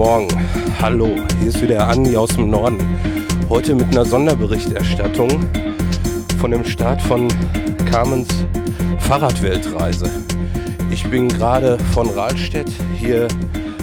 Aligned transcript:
Morgen. 0.00 0.28
Hallo, 0.80 1.14
hier 1.40 1.48
ist 1.48 1.60
wieder 1.60 1.86
Andi 1.86 2.16
aus 2.16 2.30
dem 2.30 2.48
Norden. 2.48 2.78
Heute 3.50 3.74
mit 3.74 3.88
einer 3.88 4.06
Sonderberichterstattung 4.06 5.28
von 6.38 6.50
dem 6.52 6.64
Start 6.64 7.02
von 7.02 7.28
Carmens 7.84 8.28
Fahrradweltreise. 9.00 10.08
Ich 10.90 11.06
bin 11.10 11.28
gerade 11.28 11.78
von 11.92 12.08
Rahlstedt 12.08 12.70
hier 12.96 13.28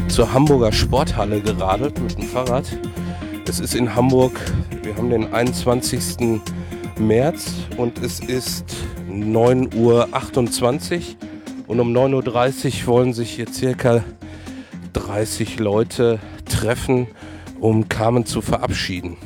zur 0.08 0.34
Hamburger 0.34 0.72
Sporthalle 0.72 1.40
geradelt 1.40 2.02
mit 2.02 2.18
dem 2.18 2.24
Fahrrad. 2.24 2.66
Es 3.48 3.60
ist 3.60 3.76
in 3.76 3.94
Hamburg, 3.94 4.42
wir 4.82 4.98
haben 4.98 5.12
den 5.12 5.32
21. 5.32 6.42
März 6.98 7.54
und 7.78 8.04
es 8.04 8.22
ist 8.22 8.66
9.28 9.08 9.76
Uhr 9.76 10.08
und 11.68 11.80
um 11.80 11.96
9.30 11.96 12.82
Uhr 12.82 12.88
wollen 12.88 13.14
sich 13.14 13.30
hier 13.30 13.54
circa 13.54 14.04
30 14.98 15.60
Leute 15.60 16.20
treffen, 16.46 17.08
um 17.60 17.88
Carmen 17.88 18.26
zu 18.26 18.42
verabschieden. 18.42 19.18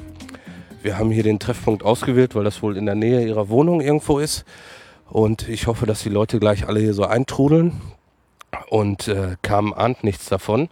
Wir 0.81 0.98
haben 0.98 1.12
hier 1.12 1.23
den 1.23 1.39
Treffpunkt 1.39 1.84
ausgewählt, 1.84 2.35
weil 2.35 2.43
das 2.43 2.62
wohl 2.62 2.75
in 2.75 2.85
der 2.85 2.95
Nähe 2.95 3.25
ihrer 3.25 3.49
Wohnung 3.49 3.81
irgendwo 3.81 4.20
ist. 4.20 4.43
Und 5.09 5.48
ich 5.48 5.67
hoffe, 5.67 5.85
dass 5.85 6.03
die 6.03 6.09
Leute 6.09 6.39
gleich 6.39 6.67
alle 6.67 6.79
hier 6.79 6.93
so 6.93 7.05
eintrudeln. 7.05 7.79
Und 8.70 9.07
äh, 9.07 9.35
Carmen 9.41 9.73
ahnt 9.73 10.03
nichts 10.03 10.26
davon. 10.26 10.70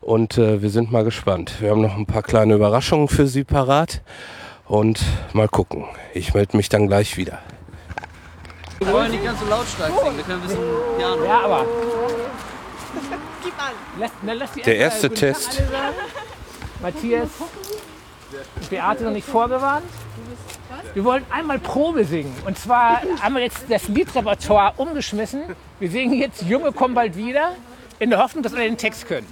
Und 0.00 0.38
äh, 0.38 0.60
wir 0.60 0.70
sind 0.70 0.92
mal 0.92 1.04
gespannt. 1.04 1.60
Wir 1.60 1.70
haben 1.70 1.80
noch 1.80 1.96
ein 1.96 2.06
paar 2.06 2.22
kleine 2.22 2.54
Überraschungen 2.54 3.08
für 3.08 3.26
Sie 3.26 3.44
parat. 3.44 4.02
Und 4.66 5.00
mal 5.32 5.48
gucken. 5.48 5.84
Ich 6.12 6.34
melde 6.34 6.56
mich 6.56 6.68
dann 6.68 6.86
gleich 6.86 7.16
wieder. 7.16 7.38
Wir 8.78 8.92
wollen 8.92 9.10
nicht 9.10 9.24
ganz 9.24 9.40
so 9.40 9.46
lautstark 9.46 9.92
singen, 10.02 10.16
wir 10.16 10.24
können 10.24 10.42
ein 10.42 10.46
bisschen 10.46 10.64
Piano. 10.98 11.24
Ja, 11.24 11.40
aber. 11.40 11.64
Gib 13.42 13.58
an. 13.62 13.72
Lass, 13.98 14.10
na, 14.22 14.32
lass 14.32 14.52
die 14.52 14.62
Der 14.62 14.76
erste 14.76 15.08
guten 15.08 15.20
Tag 15.20 15.34
Test. 15.34 15.60
alle 15.60 15.68
sagen. 15.70 15.94
Matthias, 16.80 17.28
Beate 18.70 19.04
noch 19.04 19.10
nicht 19.10 19.26
vorgewarnt. 19.26 19.86
Wir 20.94 21.04
wollen 21.04 21.24
einmal 21.30 21.58
Probe 21.58 22.04
singen. 22.04 22.34
Und 22.46 22.58
zwar 22.58 23.02
haben 23.20 23.34
wir 23.34 23.42
jetzt 23.42 23.64
das 23.68 23.88
Liedrepertoire 23.88 24.74
umgeschmissen. 24.76 25.42
Wir 25.80 25.90
singen 25.90 26.14
jetzt 26.14 26.42
Junge 26.42 26.72
kommen 26.72 26.94
bald 26.94 27.16
wieder, 27.16 27.54
in 27.98 28.10
der 28.10 28.18
Hoffnung, 28.20 28.42
dass 28.42 28.52
alle 28.54 28.64
den 28.64 28.76
Text 28.78 29.06
können. 29.06 29.26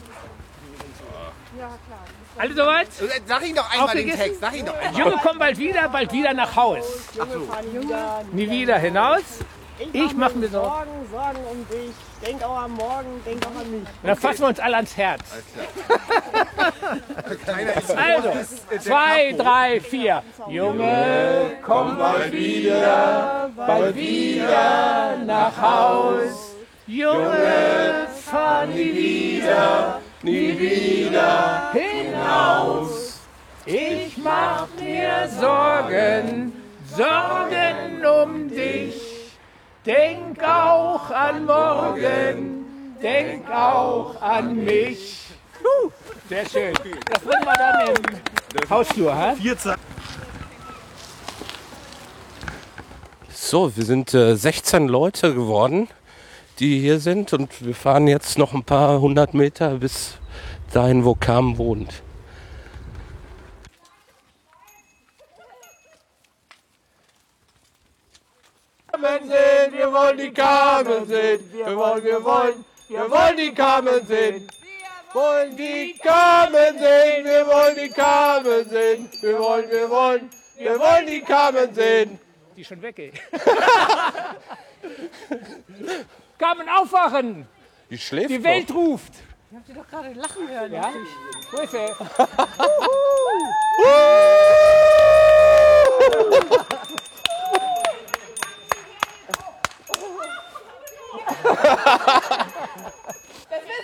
Alle 2.38 2.54
soweit? 2.54 2.88
Sag 3.26 3.46
ihn 3.46 3.54
doch 3.54 3.70
einmal 3.70 3.88
den 3.94 4.10
Aufgegessen? 4.10 4.18
Text, 4.20 4.40
sag 4.40 4.54
ihn 4.56 4.66
doch 4.66 4.76
einmal. 4.76 5.00
Junge 5.00 5.16
kommen 5.16 5.38
bald 5.38 5.58
wieder, 5.58 5.88
bald 5.88 6.12
wieder 6.12 6.34
nach 6.34 6.54
Haus. 6.54 6.84
Nie 8.32 8.50
wieder 8.50 8.78
hinaus. 8.78 9.22
Ich 9.78 10.16
mach 10.16 10.34
mir 10.34 10.48
Sorgen. 10.48 10.68
Sorgen, 10.68 11.06
Sorgen 11.10 11.38
um 11.50 11.68
dich. 11.68 11.94
Denk 12.26 12.42
auch 12.42 12.56
am 12.62 12.72
Morgen, 12.72 13.22
denk 13.24 13.46
auch 13.46 13.60
an 13.60 13.70
mich. 13.70 13.80
Und 13.80 14.08
dann 14.08 14.16
fassen 14.16 14.40
wir 14.40 14.48
uns 14.48 14.60
alle 14.60 14.76
ans 14.76 14.96
Herz. 14.96 15.22
Also, 17.96 18.32
zwei, 18.80 19.32
drei, 19.32 19.80
vier. 19.80 20.22
Junge, 20.48 21.50
komm 21.62 21.98
bald 21.98 22.32
wieder, 22.32 23.50
bald 23.54 23.94
wieder 23.94 25.16
nach 25.26 25.60
Haus. 25.60 26.54
Junge, 26.86 28.06
fahr 28.24 28.66
nie 28.66 28.94
wieder, 28.94 30.00
nie 30.22 30.58
wieder 30.58 31.72
hinaus. 31.72 33.20
Ich 33.66 34.16
mach 34.18 34.68
mir 34.80 35.28
Sorgen, 35.28 36.52
Sorgen 36.96 38.06
um 38.06 38.48
dich. 38.48 39.05
Denk 39.86 40.42
auch 40.42 41.08
an 41.10 41.46
morgen, 41.46 42.66
denk 43.00 43.48
auch 43.48 44.20
an 44.20 44.64
mich. 44.64 45.26
Sehr 46.28 46.44
schön. 46.48 46.74
Das 47.08 47.22
bringen 47.22 47.44
wir 47.44 47.54
dann 47.54 47.94
im 48.62 48.68
Hausflur, 48.68 49.14
ha? 49.14 49.34
So, 53.32 53.76
wir 53.76 53.84
sind 53.84 54.12
äh, 54.12 54.34
16 54.34 54.88
Leute 54.88 55.32
geworden, 55.32 55.86
die 56.58 56.80
hier 56.80 56.98
sind. 56.98 57.32
Und 57.32 57.64
wir 57.64 57.76
fahren 57.76 58.08
jetzt 58.08 58.38
noch 58.38 58.54
ein 58.54 58.64
paar 58.64 59.00
hundert 59.00 59.34
Meter 59.34 59.76
bis 59.76 60.18
dahin, 60.72 61.04
wo 61.04 61.14
Carmen 61.14 61.58
wohnt. 61.58 62.02
Carmen 68.96 69.28
sehen, 69.28 69.72
wir 69.72 69.92
wollen 69.92 70.16
die 70.16 70.30
Carmen 70.32 71.06
sehen. 71.06 71.50
Wir 71.52 71.76
wollen, 71.76 72.02
wir 72.02 72.24
wollen, 72.24 72.64
wir 72.88 73.10
wollen 73.10 73.36
die 73.36 73.52
Carmen 73.52 74.06
sehen. 74.06 74.48
Wollen 75.12 75.54
die 75.56 75.94
Carmen 76.02 76.78
sehen, 76.78 77.24
wir 77.24 77.46
wollen 77.46 77.76
die 77.76 77.90
Carmen 77.90 78.66
sehen. 78.68 79.10
Wir 79.20 79.38
wollen, 79.38 79.70
wir 79.70 79.90
wollen, 79.90 80.30
wir 80.56 80.80
wollen 80.80 81.06
die 81.06 81.20
Carmen 81.20 81.74
sehen. 81.74 82.18
Die 82.56 82.62
ist 82.62 82.68
schon 82.68 82.80
weg, 82.80 82.98
ey. 82.98 83.12
Carmen, 86.38 86.66
aufwachen! 86.68 87.46
Die 87.90 87.98
schläft 87.98 88.30
Die. 88.30 88.42
Welt 88.42 88.72
ruft! 88.72 89.12
Ich 89.50 89.56
hab 89.56 89.66
sie 89.66 89.74
doch 89.74 89.86
gerade 89.88 90.12
lachen 90.14 90.48
hören. 90.48 90.72
Ja? 90.72 90.90
Wo 91.52 91.58
ist 91.58 91.74
er? 91.74 91.94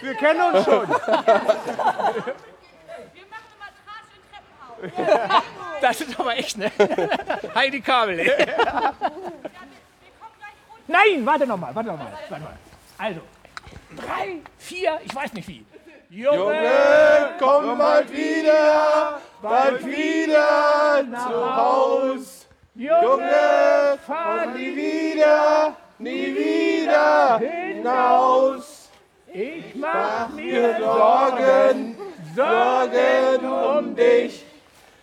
Wir 0.00 0.14
kennen 0.14 0.54
uns 0.54 0.64
schon. 0.64 0.88
Das 5.80 6.00
ist 6.00 6.18
aber 6.18 6.36
echt, 6.36 6.58
ne? 6.58 6.70
Heidi 7.54 7.80
Kabel, 7.80 8.18
ey. 8.18 8.46
Nein, 10.86 11.24
warte 11.24 11.46
noch 11.46 11.56
mal, 11.56 11.74
warte 11.74 11.88
noch 11.90 11.98
mal, 11.98 12.12
warte 12.28 12.44
mal. 12.44 12.56
Also, 12.98 13.20
drei, 13.96 14.40
vier, 14.58 15.00
ich 15.04 15.14
weiß 15.14 15.32
nicht 15.34 15.48
wie. 15.48 15.64
Junge, 16.10 17.34
komm 17.38 17.78
bald 17.78 18.12
wieder, 18.12 19.20
bald 19.40 19.86
wieder 19.86 21.02
nach 21.04 21.56
Haus. 21.56 22.46
Junge, 22.74 23.98
fahr 24.06 24.46
nie 24.46 24.76
wieder, 24.76 25.74
nie 26.02 26.34
wieder 26.34 27.38
hinaus. 27.38 28.90
Ich 29.32 29.74
mach 29.74 30.28
mir 30.30 30.76
Sorgen, 30.78 31.96
Sorgen 32.36 33.46
um 33.46 33.96
dich. 33.96 34.44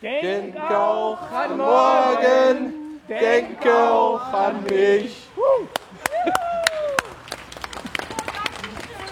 Denk 0.02 0.56
auch 0.56 1.18
an 1.32 1.58
morgen, 1.58 3.02
denke 3.08 3.74
auch 3.74 4.22
an 4.34 4.64
mich. 4.64 5.28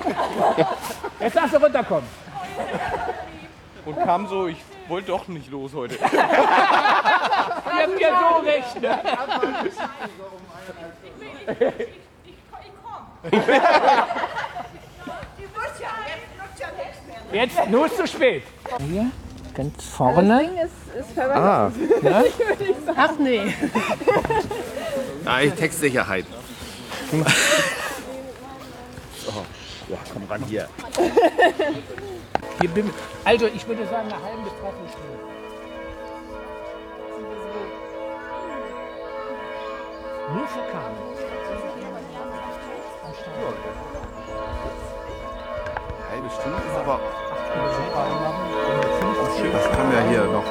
Jetzt 1.19 1.35
darfst 1.35 1.55
du 1.55 1.57
runterkommen. 1.57 2.07
Und 3.85 4.03
kam 4.03 4.27
so, 4.27 4.47
ich 4.47 4.57
wollte 4.87 5.07
doch 5.07 5.27
nicht 5.27 5.49
los 5.49 5.73
heute. 5.73 5.97
Ihr 7.77 7.83
habt 7.83 7.99
ja 7.99 8.19
so 8.19 8.27
recht. 8.45 8.81
Ne? 8.81 8.99
Jetzt 17.31 17.69
nur 17.69 17.85
ist 17.85 17.95
zu 17.97 18.07
spät. 18.07 18.43
Hier, 18.79 19.11
ganz 19.53 19.83
vorne. 19.85 20.49
Ah, 21.33 21.71
Ach 22.95 23.11
nee. 23.19 23.53
Nein, 25.23 25.55
Textsicherheit. 25.55 26.25
so, 27.11 27.17
ja, 29.89 29.97
komm 30.13 30.23
ran 30.29 30.43
hier. 30.47 30.67
Hier 32.59 32.69
bin, 32.69 32.89
also 33.25 33.45
ich 33.47 33.67
würde 33.67 33.85
sagen 33.85 34.11
eine 34.11 34.23
halbe 34.23 34.41
bis 34.43 34.53
dreiviertel 34.53 34.89
Stunde. 34.89 35.19
Nur 40.33 40.45
für 40.47 40.59
Carmen. 40.71 40.97
Halbe 46.09 46.29
Stunde 46.29 46.57
ist 46.67 46.75
aber. 46.75 46.99
Das 49.53 49.65
kann 49.71 49.87
ja 49.93 50.01
hier 50.09 50.25
noch. 50.25 50.43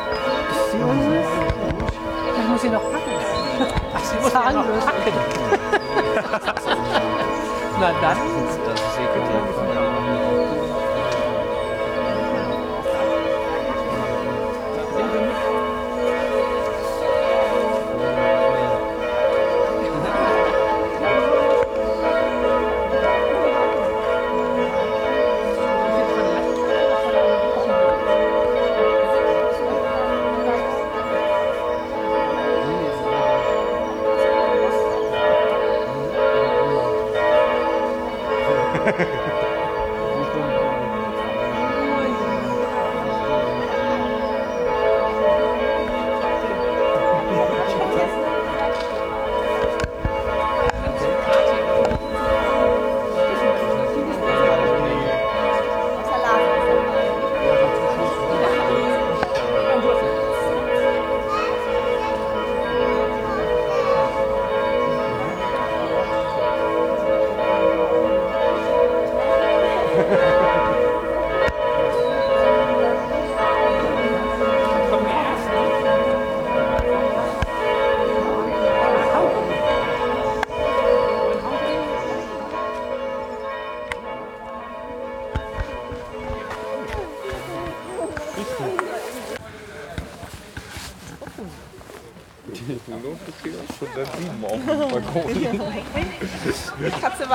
Ich 2.37 2.49
muss 2.49 2.61
sie 2.63 2.71
noch 2.71 2.91
packen. 2.91 3.17
Ach, 3.95 4.05
sie 4.05 4.17
muss 4.17 4.33
ja 4.33 4.53
noch 4.53 4.67
packen. 4.85 5.13
Na 7.81 7.93
dann. 8.01 8.19
Katze 9.17 9.56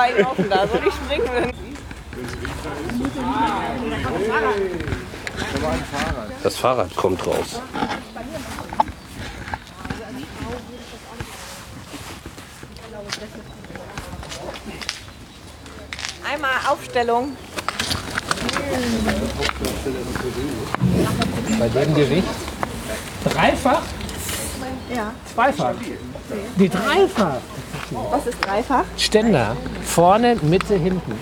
war 0.02 0.18
ihn 0.18 0.26
offen 0.26 0.50
da, 0.50 0.66
soll 0.66 0.80
ich 0.86 0.94
springen? 0.94 1.52
Das 6.42 6.56
Fahrrad 6.56 6.94
kommt 6.96 7.24
raus. 7.26 7.60
Einmal 16.28 16.50
Aufstellung. 16.68 17.36
Bei 21.58 21.68
dem 21.68 21.94
Gewicht? 21.94 22.28
Dreifach? 23.24 23.82
Ja. 24.94 25.12
Zweifach? 25.32 25.74
Die 26.58 26.68
dreifach. 26.68 27.38
Was 27.94 28.26
ist 28.26 28.44
dreifach? 28.44 28.84
Ständer. 28.96 29.56
Vorne, 29.84 30.36
Mitte, 30.42 30.74
hinten. 30.76 31.18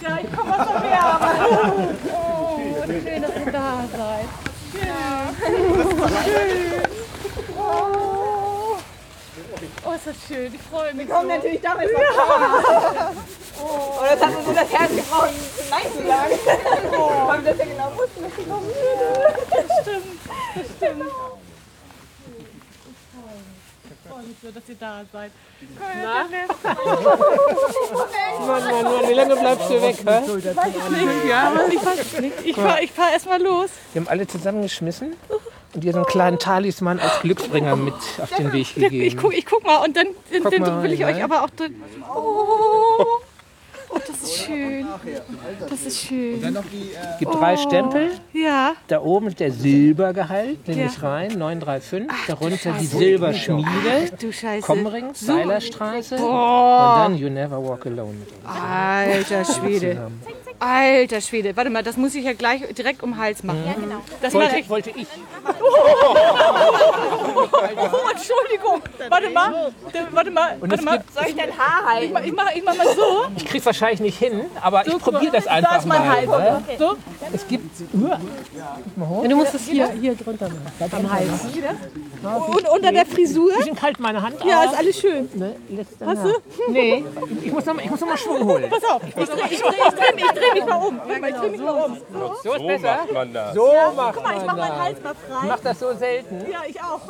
Ja, 0.00 0.18
ich 0.22 0.36
komme 0.36 0.58
aus 0.58 0.66
der 0.68 0.82
Wärme. 0.82 1.94
Schön, 3.02 3.22
dass 3.22 3.36
ihr 3.36 3.52
da 3.52 3.84
seid. 3.96 4.28
Oh, 9.84 9.92
ist 9.92 10.06
das 10.06 10.16
schön. 10.28 10.54
Ich 10.54 10.62
freue 10.62 10.94
mich. 10.94 11.08
Kommt 11.08 11.28
natürlich 11.28 11.60
damit 11.60 11.88
ja. 11.90 13.12
Oh, 13.60 14.00
das 14.02 14.20
hat 14.20 14.34
mir 14.36 14.42
so 14.44 14.52
das 14.52 14.72
Herz 14.72 14.90
gebrochen, 14.94 15.34
Zu 16.08 16.14
sagen. 16.14 17.28
Weil 17.28 17.44
wir 17.44 17.50
das 17.50 17.58
ja 17.58 17.64
genau 17.64 17.92
wussten, 17.96 18.22
dass 18.22 18.32
sie 18.36 18.42
kommen 18.44 18.66
würde. 18.66 19.34
Das 19.50 19.82
stimmt. 19.82 20.20
Das 20.54 20.66
stimmt. 20.76 21.10
Ich 23.90 24.10
freue 24.10 24.22
mich 24.22 24.36
so, 24.42 24.50
dass 24.50 24.68
ihr 24.68 24.74
da 24.80 25.02
seid. 25.12 25.30
Mann, 25.78 26.30
Mann, 28.46 28.82
Mann, 28.82 29.08
wie 29.08 29.12
lange 29.12 29.36
bleibst 29.36 29.70
du 29.70 29.82
weg? 29.82 29.96
Hä? 30.06 31.28
Ja, 31.28 31.52
ich 31.70 31.84
weiß 31.84 32.20
nicht. 32.20 32.34
Ich 32.44 32.56
fahr, 32.56 32.80
ich 32.82 32.92
fahr 32.92 33.12
erst 33.12 33.26
mal 33.26 33.42
los. 33.42 33.70
Wir 33.92 34.00
haben 34.00 34.08
alle 34.08 34.26
zusammengeschmissen 34.26 35.14
und 35.74 35.84
dir 35.84 35.92
so 35.92 35.98
einen 35.98 36.06
kleinen 36.06 36.38
Talisman 36.38 36.98
als 37.00 37.20
Glücksbringer 37.20 37.76
mit 37.76 37.94
auf 38.22 38.30
den 38.36 38.52
Weg 38.52 38.62
Ich 38.62 38.74
gegeben. 38.74 39.18
guck, 39.20 39.34
ich 39.36 39.44
guck 39.46 39.64
mal 39.64 39.84
und 39.84 39.96
dann, 39.96 40.08
dann, 40.42 40.62
dann 40.62 40.82
will 40.82 40.92
ich 40.92 41.04
euch 41.04 41.18
ja. 41.18 41.24
aber 41.24 41.42
auch 41.44 41.50
drin. 41.50 41.82
Oh, 42.02 42.46
oh, 42.98 43.04
das 44.08 44.22
ist 44.22 44.36
schön. 44.44 44.86
Das 45.68 45.82
ist 45.82 45.98
schön. 46.00 46.42
Es 46.44 47.18
gibt 47.18 47.34
drei 47.34 47.56
Stempel. 47.56 48.10
Ja, 48.32 48.72
Da 48.88 49.00
oben 49.00 49.28
ist 49.28 49.40
der 49.40 49.52
Silbergehalt, 49.52 50.66
nehme 50.66 50.80
Ja. 50.82 50.86
ich 50.86 51.02
rein, 51.02 51.38
935. 51.38 52.08
Darunter 52.26 52.72
die 52.80 52.86
Silberschmiede, 52.86 54.10
du 54.20 54.32
Scheiße. 54.32 54.66
Kommring, 54.66 55.14
Seilerstraße. 55.14 56.16
Und 56.16 56.22
dann 56.22 57.16
You 57.16 57.28
Never 57.28 57.62
Walk 57.62 57.86
Alone 57.86 58.16
alter 58.44 59.44
Schwede. 59.44 60.10
Alter 60.60 61.20
Schwede. 61.20 61.56
Warte 61.56 61.70
mal, 61.70 61.82
das 61.82 61.96
muss 61.96 62.14
ich 62.14 62.24
ja 62.24 62.32
gleich 62.32 62.62
direkt 62.74 63.02
um 63.02 63.12
den 63.12 63.18
Hals 63.20 63.42
machen. 63.44 63.62
Ja, 63.66 63.74
genau. 63.74 64.00
Das 64.20 64.32
mache 64.34 64.58
ich. 64.58 64.68
Wollte, 64.68 64.90
wollte 64.90 65.00
ich. 65.00 65.06
Oh, 65.44 65.50
Entschuldigung. 68.10 68.82
Warte 69.08 69.30
mal. 69.30 69.72
Warte 70.10 70.30
mal. 70.30 70.56
Warte 70.60 70.82
mal. 70.82 71.04
Soll 71.14 71.24
ich 71.28 71.36
dein 71.36 71.56
Haar 71.56 71.86
halten? 71.94 72.16
Ich 72.24 72.32
mach, 72.32 72.54
ich 72.54 72.64
mach 72.64 72.76
mal 72.76 72.86
so. 72.94 73.26
Ich 73.36 73.44
krieg's 73.46 73.64
wahrscheinlich 73.66 74.00
nicht 74.00 74.18
hin, 74.18 74.42
aber 74.60 74.86
ich 74.86 74.98
probiere 74.98 75.32
das 75.32 75.46
einfach 75.46 75.70
Da 75.72 75.76
ist 75.78 75.86
mein 75.86 76.06
mal. 76.06 76.16
Hals. 76.16 76.28
ne? 76.28 76.62
So. 76.78 76.96
Es 77.32 77.46
gibt. 77.46 77.64
Du 77.92 79.36
musst 79.36 79.54
es 79.54 79.66
hier, 79.66 79.88
hier 79.90 80.14
drunter 80.16 80.48
machen. 80.48 80.92
Am 80.92 81.12
Hals. 81.12 81.28
Und 82.48 82.68
unter 82.68 82.92
der 82.92 83.06
Frisur? 83.06 83.52
bisschen 83.56 83.76
kalt 83.76 84.00
meine 84.00 84.20
Hand. 84.22 84.36
Ja, 84.44 84.64
ist 84.64 84.76
alles 84.76 84.98
schön. 85.00 85.28
Ne, 85.34 85.54
Hast 86.04 86.24
du? 86.24 86.32
Nee, 86.72 87.04
ich 87.44 87.52
muss 87.52 87.64
noch 87.64 87.74
mal, 87.74 87.84
ich 87.84 87.90
muss 87.90 88.00
noch 88.00 88.08
mal 88.08 88.18
Schwung 88.18 88.42
holen. 88.44 88.68
Pass 88.68 88.82
auf. 88.90 89.02
Ich 89.04 89.14
dreh, 89.14 89.22
ich 89.50 89.60
dreh, 89.60 89.76
ich 90.16 90.26
dreh, 90.30 90.47
mich- 90.54 90.62
ich 90.62 90.64
dreh 90.64 90.64
mich 90.64 90.66
mal 90.68 90.86
um. 90.86 91.00
Ich 91.08 91.34
dreh 91.34 91.48
mich 91.50 91.60
mal 91.60 91.70
um. 91.84 91.98
So 92.42 92.52
ist 92.54 92.66
besser. 92.66 92.98
man 93.12 93.32
das. 93.32 93.54
So 93.54 93.72
macht 93.96 94.14
Guck 94.14 94.22
mal, 94.24 94.32
ich 94.36 94.36
man 94.38 94.46
mach 94.46 94.56
meinen 94.56 94.68
das. 94.70 94.78
Hals 94.80 95.02
mal 95.02 95.14
frei. 95.14 95.42
Ich 95.44 95.48
mach 95.50 95.60
das 95.60 95.78
so 95.78 95.92
selten. 95.94 96.50
Ja, 96.50 96.58
ich 96.66 96.80
auch. 96.82 97.00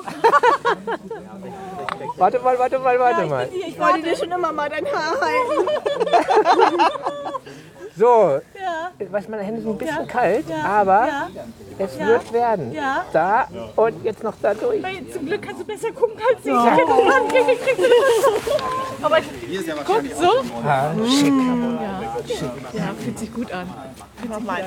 Warte 2.17 2.39
mal, 2.41 2.59
warte 2.59 2.79
mal, 2.79 2.99
warte 2.99 3.27
mal. 3.27 3.47
Hier, 3.53 3.61
ich 3.63 3.69
Ich 3.69 3.79
wollte 3.79 3.93
warte. 3.95 4.03
dir 4.09 4.17
schon 4.17 4.31
immer 4.33 4.53
mal 4.53 4.69
dein 4.69 4.87
Haar 4.87 5.15
halten. 5.21 5.69
So, 7.99 8.41
Ja, 8.55 8.91
was 9.11 9.29
meine 9.29 9.43
Hände 9.43 9.61
sind 9.61 9.71
ein 9.73 9.79
bisschen 9.79 10.07
kalt, 10.07 10.45
aber 10.65 11.07
ja. 11.09 11.29
es 11.79 11.99
wird 11.99 12.33
werden. 12.33 12.73
Ja. 12.73 13.05
Da 13.13 13.49
und 13.75 14.05
jetzt 14.05 14.23
noch 14.23 14.35
da 14.41 14.55
durch. 14.55 14.85
Hey, 14.85 15.05
Zum 15.13 15.27
Glück 15.27 15.43
kannst 15.43 15.61
du 15.63 15.65
besser 15.65 15.91
gucken 15.91 16.17
als 16.31 16.39
ich. 16.45 16.53
Ich 16.53 16.71
hätte 16.71 16.83
das 16.87 17.09
gar 17.09 17.21
nicht 17.23 17.37
hingekriegt. 17.37 17.93
Aber 19.03 19.19
ich, 19.19 19.25
guck, 19.85 20.03
so. 20.17 20.31
Ah, 20.65 20.93
schick. 21.09 21.33
Ja, 22.73 22.95
fühlt 23.03 23.19
sich 23.19 23.35
gut 23.35 23.53
an. 23.53 23.69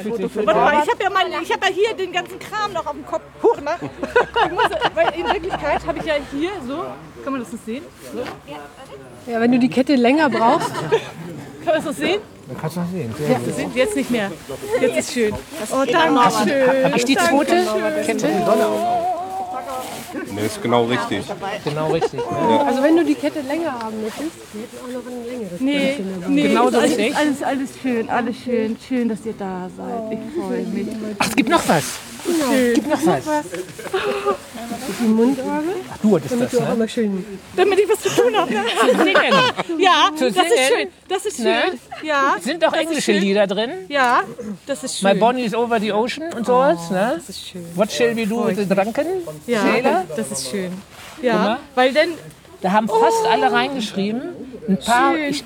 Fühlt 0.01 0.15
sich 0.17 0.33
gut 0.33 0.39
an. 0.39 0.45
Warte 0.47 0.59
mal, 0.59 0.83
ich 0.83 0.91
habe 0.91 1.03
ja, 1.03 1.09
mein- 1.09 1.41
ich 1.43 1.51
hab 1.53 1.63
ja 1.65 1.71
hier 1.73 1.93
den 1.93 2.11
ganzen 2.11 2.37
Kram 2.39 2.73
noch 2.73 2.85
auf 2.85 2.93
dem 2.93 3.05
Kopf. 3.05 3.21
Ich 3.43 4.51
muss, 4.51 4.63
weil 4.95 5.13
in 5.19 5.25
Wirklichkeit 5.25 5.85
habe 5.87 5.99
ich 5.99 6.05
ja 6.05 6.15
hier 6.31 6.51
so. 6.67 6.83
Kann 7.23 7.33
man 7.33 7.41
das 7.43 7.51
nicht 7.53 7.65
sehen? 7.65 7.83
So. 8.13 8.19
Ja, 9.31 9.39
wenn 9.39 9.51
du 9.51 9.59
die 9.59 9.69
Kette 9.69 9.95
länger 9.95 10.29
brauchst, 10.29 10.73
Kann 10.73 10.89
man 11.65 11.75
das 11.75 11.85
noch 11.85 11.93
sehen? 11.93 12.19
Man 12.51 12.59
kann 12.59 12.69
es 12.69 12.75
noch 12.75 12.89
sehen. 12.91 13.15
Sehr 13.17 13.29
Jetzt, 13.29 13.47
ist- 13.47 13.75
jetzt 13.75 13.95
nicht 13.95 14.11
mehr. 14.11 14.29
Jetzt 14.81 14.97
ist 14.97 15.13
schön. 15.13 15.33
Oh, 15.71 15.83
danke 15.89 16.31
schön. 16.49 16.83
Habe 16.85 16.97
ich 16.97 17.05
die 17.05 17.15
zweite 17.15 17.65
Kette? 18.05 18.27
Ne, 20.33 20.41
ist 20.41 20.61
genau 20.61 20.83
richtig. 20.85 21.23
Genau 21.63 21.91
richtig. 21.91 22.19
Ne? 22.19 22.63
also 22.65 22.83
wenn 22.83 22.95
du 22.97 23.05
die 23.05 23.15
Kette 23.15 23.41
länger 23.41 23.71
haben 23.71 24.01
möchtest, 24.01 24.31
wir 24.53 24.61
hätten 24.63 24.77
auch 24.77 25.01
noch 25.03 25.11
ein 25.11 25.25
längeres. 25.25 25.59
Nee, 25.61 26.05
nee, 26.27 26.47
Genau 26.49 26.67
alles, 26.67 26.83
richtig. 26.83 27.15
alles, 27.15 27.43
alles 27.43 27.69
schön, 27.81 28.09
alles 28.09 28.35
schön. 28.43 28.77
Schön, 28.87 29.07
dass 29.09 29.25
ihr 29.25 29.33
da 29.37 29.69
seid. 29.77 30.11
Ich 30.19 30.41
freue 30.41 30.63
mich. 30.63 30.87
Ach, 31.19 31.27
es 31.29 31.35
gibt 31.35 31.49
noch 31.49 31.65
was. 31.67 31.83
Es 32.27 32.73
gibt 32.75 32.87
noch 32.87 33.05
was. 33.05 33.23
Die 34.99 35.03
Mundorgel, 35.05 35.73
Ach, 35.91 35.97
du 36.01 36.15
hattest 36.15 36.39
das, 36.41 36.51
du 36.51 36.57
auch 36.59 36.67
ne? 36.67 36.73
immer 36.73 36.87
schön. 36.87 37.25
Damit 37.55 37.79
ich 37.79 37.89
was 37.89 37.99
zu 38.01 38.09
tun 38.09 38.35
habe. 38.35 38.51
Ne? 38.53 38.63
Singen. 39.03 39.79
Ja, 39.79 40.09
Zu 40.15 40.31
das 40.31 40.45
ist 40.45 40.67
schön. 40.75 40.87
Das 41.07 41.25
ist 41.25 41.39
Ne? 41.39 41.63
schön. 41.69 41.79
Ja, 42.07 42.35
Sind 42.39 42.65
auch 42.65 42.73
englische. 42.73 43.11
Lieder 43.13 43.47
drin. 43.47 43.71
Ja, 43.89 44.23
das 44.65 44.83
ist 44.83 44.99
schön. 44.99 45.09
My 45.13 45.15
Bonnie 45.19 45.45
is 45.45 45.53
over 45.55 45.79
the 45.79 45.91
ocean 45.91 46.31
und 46.33 46.45
sowas. 46.45 46.89
Ne? 46.91 47.13
Das 47.15 47.29
ist 47.29 47.47
schön. 47.47 47.65
What 47.75 47.91
shall 47.91 48.15
we 48.15 48.25
do 48.27 48.45
with 48.47 48.57
the 48.57 48.67
drunken 48.67 49.05
Ja, 49.47 49.61
sailor? 49.61 50.05
das 50.15 50.31
ist 50.31 50.49
schön. 50.49 50.71
Ja, 51.21 51.59
weil 51.75 51.93
dann, 51.93 52.09
Da 52.61 52.71
haben 52.71 52.87
fast 52.87 53.25
alle 53.29 53.51
reingeschrieben. 53.51 54.21
Ein 54.67 54.77
paar, 54.79 55.13
Schön. 55.13 55.23
ich 55.29 55.43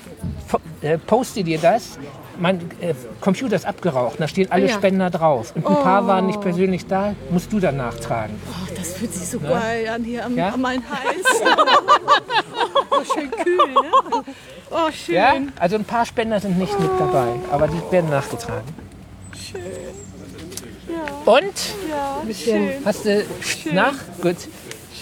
äh, 0.82 0.98
poste 0.98 1.42
dir 1.42 1.58
das. 1.58 1.98
Mein 2.38 2.60
äh, 2.80 2.94
Computer 3.20 3.56
ist 3.56 3.66
abgeraucht, 3.66 4.16
da 4.20 4.28
stehen 4.28 4.50
alle 4.50 4.66
Ja. 4.66 4.74
Spender 4.74 5.10
drauf. 5.10 5.52
Und 5.54 5.66
ein 5.66 5.74
paar 5.74 6.06
waren 6.06 6.26
nicht 6.26 6.40
persönlich 6.40 6.86
da, 6.86 7.14
musst 7.30 7.52
du 7.52 7.60
dann 7.60 7.76
nachtragen. 7.78 8.36
oh, 8.48 8.74
das 8.76 8.94
fühlt 8.94 9.12
sich 9.14 9.28
so 9.28 9.38
geil 9.40 9.88
an 9.88 10.04
hier 10.04 10.24
am, 10.24 10.36
Ja? 10.36 10.50
an 10.50 10.60
meinen 10.60 10.84
Hals. 10.88 11.26
oh, 12.90 13.04
schön 13.14 13.30
kühl, 13.30 13.56
ne? 13.56 14.24
Oh, 14.70 14.90
schön. 14.92 15.14
Ja? 15.14 15.34
Also 15.58 15.76
ein 15.76 15.84
paar 15.84 16.04
Spender 16.06 16.40
sind 16.40 16.58
nicht 16.58 16.78
mit 16.78 16.90
dabei, 16.98 17.28
aber 17.50 17.68
die 17.68 17.80
werden 17.90 18.10
nachgetragen. 18.10 18.66
Und 21.24 21.42
Ja, 21.88 22.22
schön, 22.34 22.70
hast 22.84 23.04
du 23.04 23.22
nach? 23.72 23.94
Gut. 24.22 24.36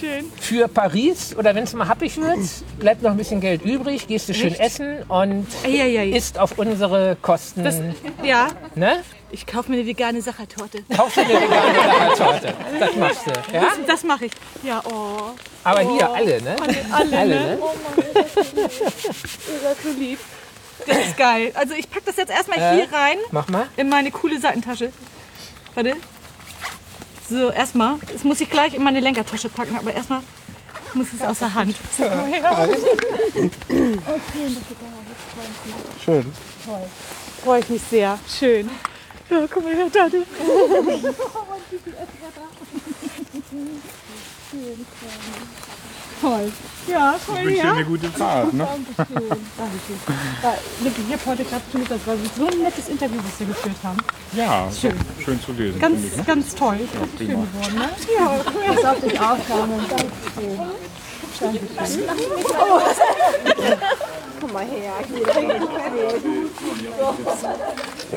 Schön. 0.01 0.31
Für 0.41 0.69
Paris 0.69 1.35
oder 1.37 1.55
wenn 1.55 1.65
es 1.65 1.73
mal 1.73 1.89
happig 1.89 2.17
wird, 2.21 2.39
bleibt 2.79 3.03
noch 3.03 3.11
ein 3.13 3.17
bisschen 3.17 3.41
Geld 3.41 3.63
übrig, 3.63 4.07
gehst 4.07 4.29
du 4.29 4.35
schön 4.35 4.55
essen 4.55 5.03
und 5.09 5.47
ja. 5.67 6.03
isst 6.03 6.39
auf 6.39 6.59
unsere 6.59 7.17
Kosten. 7.21 7.65
Das, 7.65 7.81
ja, 8.23 8.49
ne? 8.75 9.03
ich 9.31 9.47
kaufe 9.47 9.71
mir 9.71 9.79
eine 9.79 9.87
vegane 9.87 10.23
Sachertorte. 10.23 10.85
Kaufst 10.97 11.17
du 11.17 11.25
dir 11.25 11.39
eine 11.39 11.49
vegane 11.49 12.15
Torte. 12.17 12.55
Das 12.79 12.97
machst 12.97 13.27
du. 13.27 13.31
Ja? 13.55 13.61
Das, 13.63 13.87
das 13.87 14.05
mache 14.05 14.27
ich. 14.27 14.33
Ja, 14.63 14.83
oh. 14.85 15.33
Aber 15.65 15.81
hier 15.81 16.11
alle, 16.11 16.41
ne? 16.43 16.57
Alle, 16.61 17.17
Alle, 17.17 17.27
ne? 17.27 17.41
ne? 17.41 17.59
Oh 17.61 17.73
Mann, 17.97 18.05
ihr 18.55 18.69
seid 19.61 19.77
so 19.83 19.91
lieb. 19.99 20.19
Das 20.87 20.99
ist 20.99 21.17
geil. 21.17 21.53
Also 21.55 21.75
ich 21.75 21.89
packe 21.89 22.05
das 22.07 22.17
jetzt 22.17 22.31
erstmal 22.31 22.59
Äh? 22.59 22.77
hier 22.77 22.93
rein 22.93 23.17
Mach 23.31 23.49
mal. 23.49 23.67
in 23.77 23.89
meine 23.89 24.11
coole 24.11 24.39
Seitentasche. 24.41 24.93
Warte. 25.75 25.95
So, 27.29 27.51
erstmal, 27.51 27.97
das 28.13 28.23
muss 28.25 28.41
ich 28.41 28.51
gleich 28.51 28.75
in 28.75 28.83
meine 28.83 29.01
Lenkertasche 29.01 29.49
packen, 29.49 29.77
aber 29.77 29.95
erstmal 29.95 30.21
muss 30.93 31.07
es 31.13 31.23
aus 31.23 31.39
der 31.39 31.55
Hand. 31.55 31.75
So, 31.97 32.05
ja. 32.05 32.69
Schön. 36.05 36.33
Freue 37.43 37.61
ich 37.61 37.69
mich 37.69 37.83
sehr. 37.91 38.19
Schön. 38.29 38.71
Ja, 39.31 39.47
komm 39.51 39.65
mal 39.65 39.75
her, 39.75 39.91
Tante. 39.91 40.23
Toll. 46.21 46.53
Ja, 46.87 47.15
toll, 47.27 47.37
Ich 47.39 47.45
wünsche 47.45 47.61
dir 47.61 47.65
ja. 47.67 47.73
eine 47.73 47.85
gute 47.85 48.09
Fahrt. 48.11 48.53
Ne? 48.53 48.69
Dankeschön. 48.97 49.29
Dankeschön. 49.57 49.99
Da, 50.43 50.55
wirklich, 50.81 51.07
ich 51.09 51.13
habe 51.15 51.27
heute 51.27 51.45
gerade 51.45 51.63
schon 51.73 51.83
gesagt, 51.85 52.01
das 52.05 52.07
war 52.07 52.17
so 52.37 52.47
ein 52.53 52.63
nettes 52.63 52.89
Interview, 52.89 53.19
was 53.25 53.41
wir 53.41 53.47
geführt 53.47 53.77
haben. 53.83 53.97
Ja, 54.33 54.69
Schön. 54.79 54.95
schön 55.25 55.41
zu 55.41 55.53
lesen. 55.53 55.79
Ganz, 55.81 56.05
ich, 56.05 56.17
ne? 56.17 56.25
ganz 56.25 56.55
toll. 56.55 56.79
Schön 57.19 57.29
geworden, 57.29 57.75
ne? 57.75 57.89
Ja, 58.19 58.75
Das 58.75 58.85
auf 58.85 59.01
dich 59.01 59.21
aufgaben. 59.21 59.73
Dankeschön. 59.89 60.61
Komm 64.41 64.53
mal 64.53 64.65
her. 64.67 64.93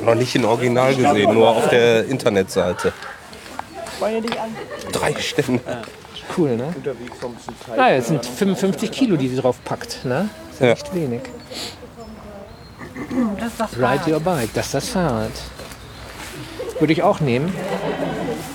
Noch 0.04 0.16
nicht 0.16 0.36
in 0.36 0.46
Original 0.46 0.96
gesehen, 0.96 1.34
nur 1.34 1.50
auf 1.50 1.70
der 1.70 2.06
Internetseite. 2.06 2.94
Drei 4.92 5.16
Stände. 5.20 5.62
Cool, 6.36 6.56
ne? 6.58 6.74
Ja, 7.76 7.90
es 7.92 8.08
sind 8.08 8.26
55 8.26 8.92
Kilo, 8.92 9.16
die 9.18 9.28
sie 9.30 9.38
drauf 9.38 9.58
packt, 9.64 10.04
ne? 10.06 10.30
Ist 10.52 10.62
ja 10.62 10.68
Ja. 10.68 10.74
nicht 10.74 10.94
wenig. 10.96 11.22
das 13.40 13.48
ist 13.52 13.60
das 13.60 13.78
Ride 13.78 14.12
your 14.14 14.20
bike, 14.20 14.54
das 14.54 14.66
ist 14.68 14.74
das 14.74 14.90
Fahrrad. 14.90 15.32
Würde 16.80 16.94
ich 16.94 17.04
auch 17.04 17.20
nehmen. 17.20 17.54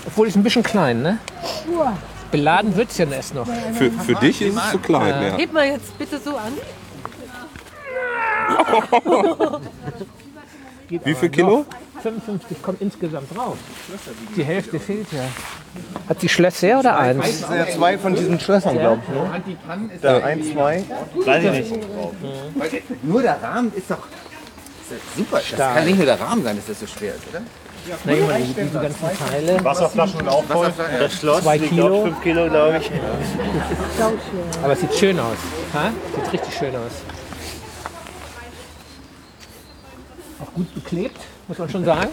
Obwohl 0.07 0.29
ist 0.29 0.37
ein 0.37 0.43
bisschen 0.43 0.62
klein, 0.62 1.02
ne? 1.02 1.19
Beladen 2.31 2.76
wird 2.76 2.91
es 2.91 2.99
ja 2.99 3.07
erst 3.07 3.35
noch. 3.35 3.47
Für, 3.75 3.91
für 3.91 4.14
dich 4.17 4.43
ist 4.43 4.57
es 4.57 4.71
zu 4.71 4.79
klein, 4.79 5.23
ja. 5.23 5.37
Heb 5.37 5.52
mal 5.52 5.67
jetzt 5.67 5.97
bitte 5.99 6.19
so 6.19 6.37
an. 6.37 6.52
Wie 10.88 11.14
viel 11.14 11.29
Kilo? 11.31 11.64
55 12.03 12.63
kommt 12.63 12.81
insgesamt 12.81 13.35
drauf. 13.35 13.57
Die 14.37 14.45
Hälfte 14.45 14.79
fehlt 14.81 15.07
ja. 15.13 15.25
Hat 16.09 16.21
sie 16.21 16.29
Schlösser 16.29 16.81
oder 16.81 16.99
eins? 16.99 17.41
Ja, 17.41 17.67
zwei 17.69 17.97
von 17.97 18.15
diesen 18.15 18.39
Schlössern, 18.41 18.79
glaube 18.79 19.01
ich. 19.07 19.15
Ne? 19.15 19.91
Da, 20.01 20.19
ein, 20.19 20.43
zwei. 20.45 20.85
Weiß 21.15 21.45
ich 21.45 21.51
nicht. 21.51 23.05
Nur 23.05 23.23
der 23.23 23.43
Rahmen 23.43 23.73
ist 23.75 23.91
doch 23.91 23.99
ist 23.99 25.01
doch 25.01 25.17
super. 25.17 25.41
Das 25.57 25.75
kann 25.75 25.85
nicht 25.85 25.97
nur 25.97 26.07
der 26.07 26.21
Rahmen 26.21 26.43
sein, 26.43 26.57
dass 26.57 26.67
das 26.67 26.81
so 26.81 26.87
schwer 26.87 27.15
ist, 27.15 27.29
oder? 27.29 27.43
Na, 28.05 28.13
guck 28.15 28.29
mal, 28.29 28.41
die, 28.41 28.55
diese 28.55 28.79
ganzen 28.79 29.07
Teile. 29.29 29.65
Wasserflaschen 29.65 30.21
und 30.21 30.29
auch 30.29 30.45
voll. 30.45 30.73
Das 30.99 31.15
Schloss 31.15 31.43
Zwei 31.43 31.59
Kilo. 31.59 32.15
Kilo, 32.23 32.49
glaube 32.49 32.79
ich. 32.79 32.91
Aber 34.63 34.73
es 34.73 34.81
sieht 34.81 34.95
schön 34.95 35.19
aus. 35.19 35.37
Ha? 35.75 35.91
Sieht 36.15 36.33
richtig 36.33 36.55
schön 36.55 36.77
aus. 36.77 36.93
Auch 40.41 40.53
gut 40.55 40.75
beklebt, 40.75 41.21
muss 41.53 41.59
man 41.59 41.69
schon 41.69 41.85
sagen. 41.85 42.09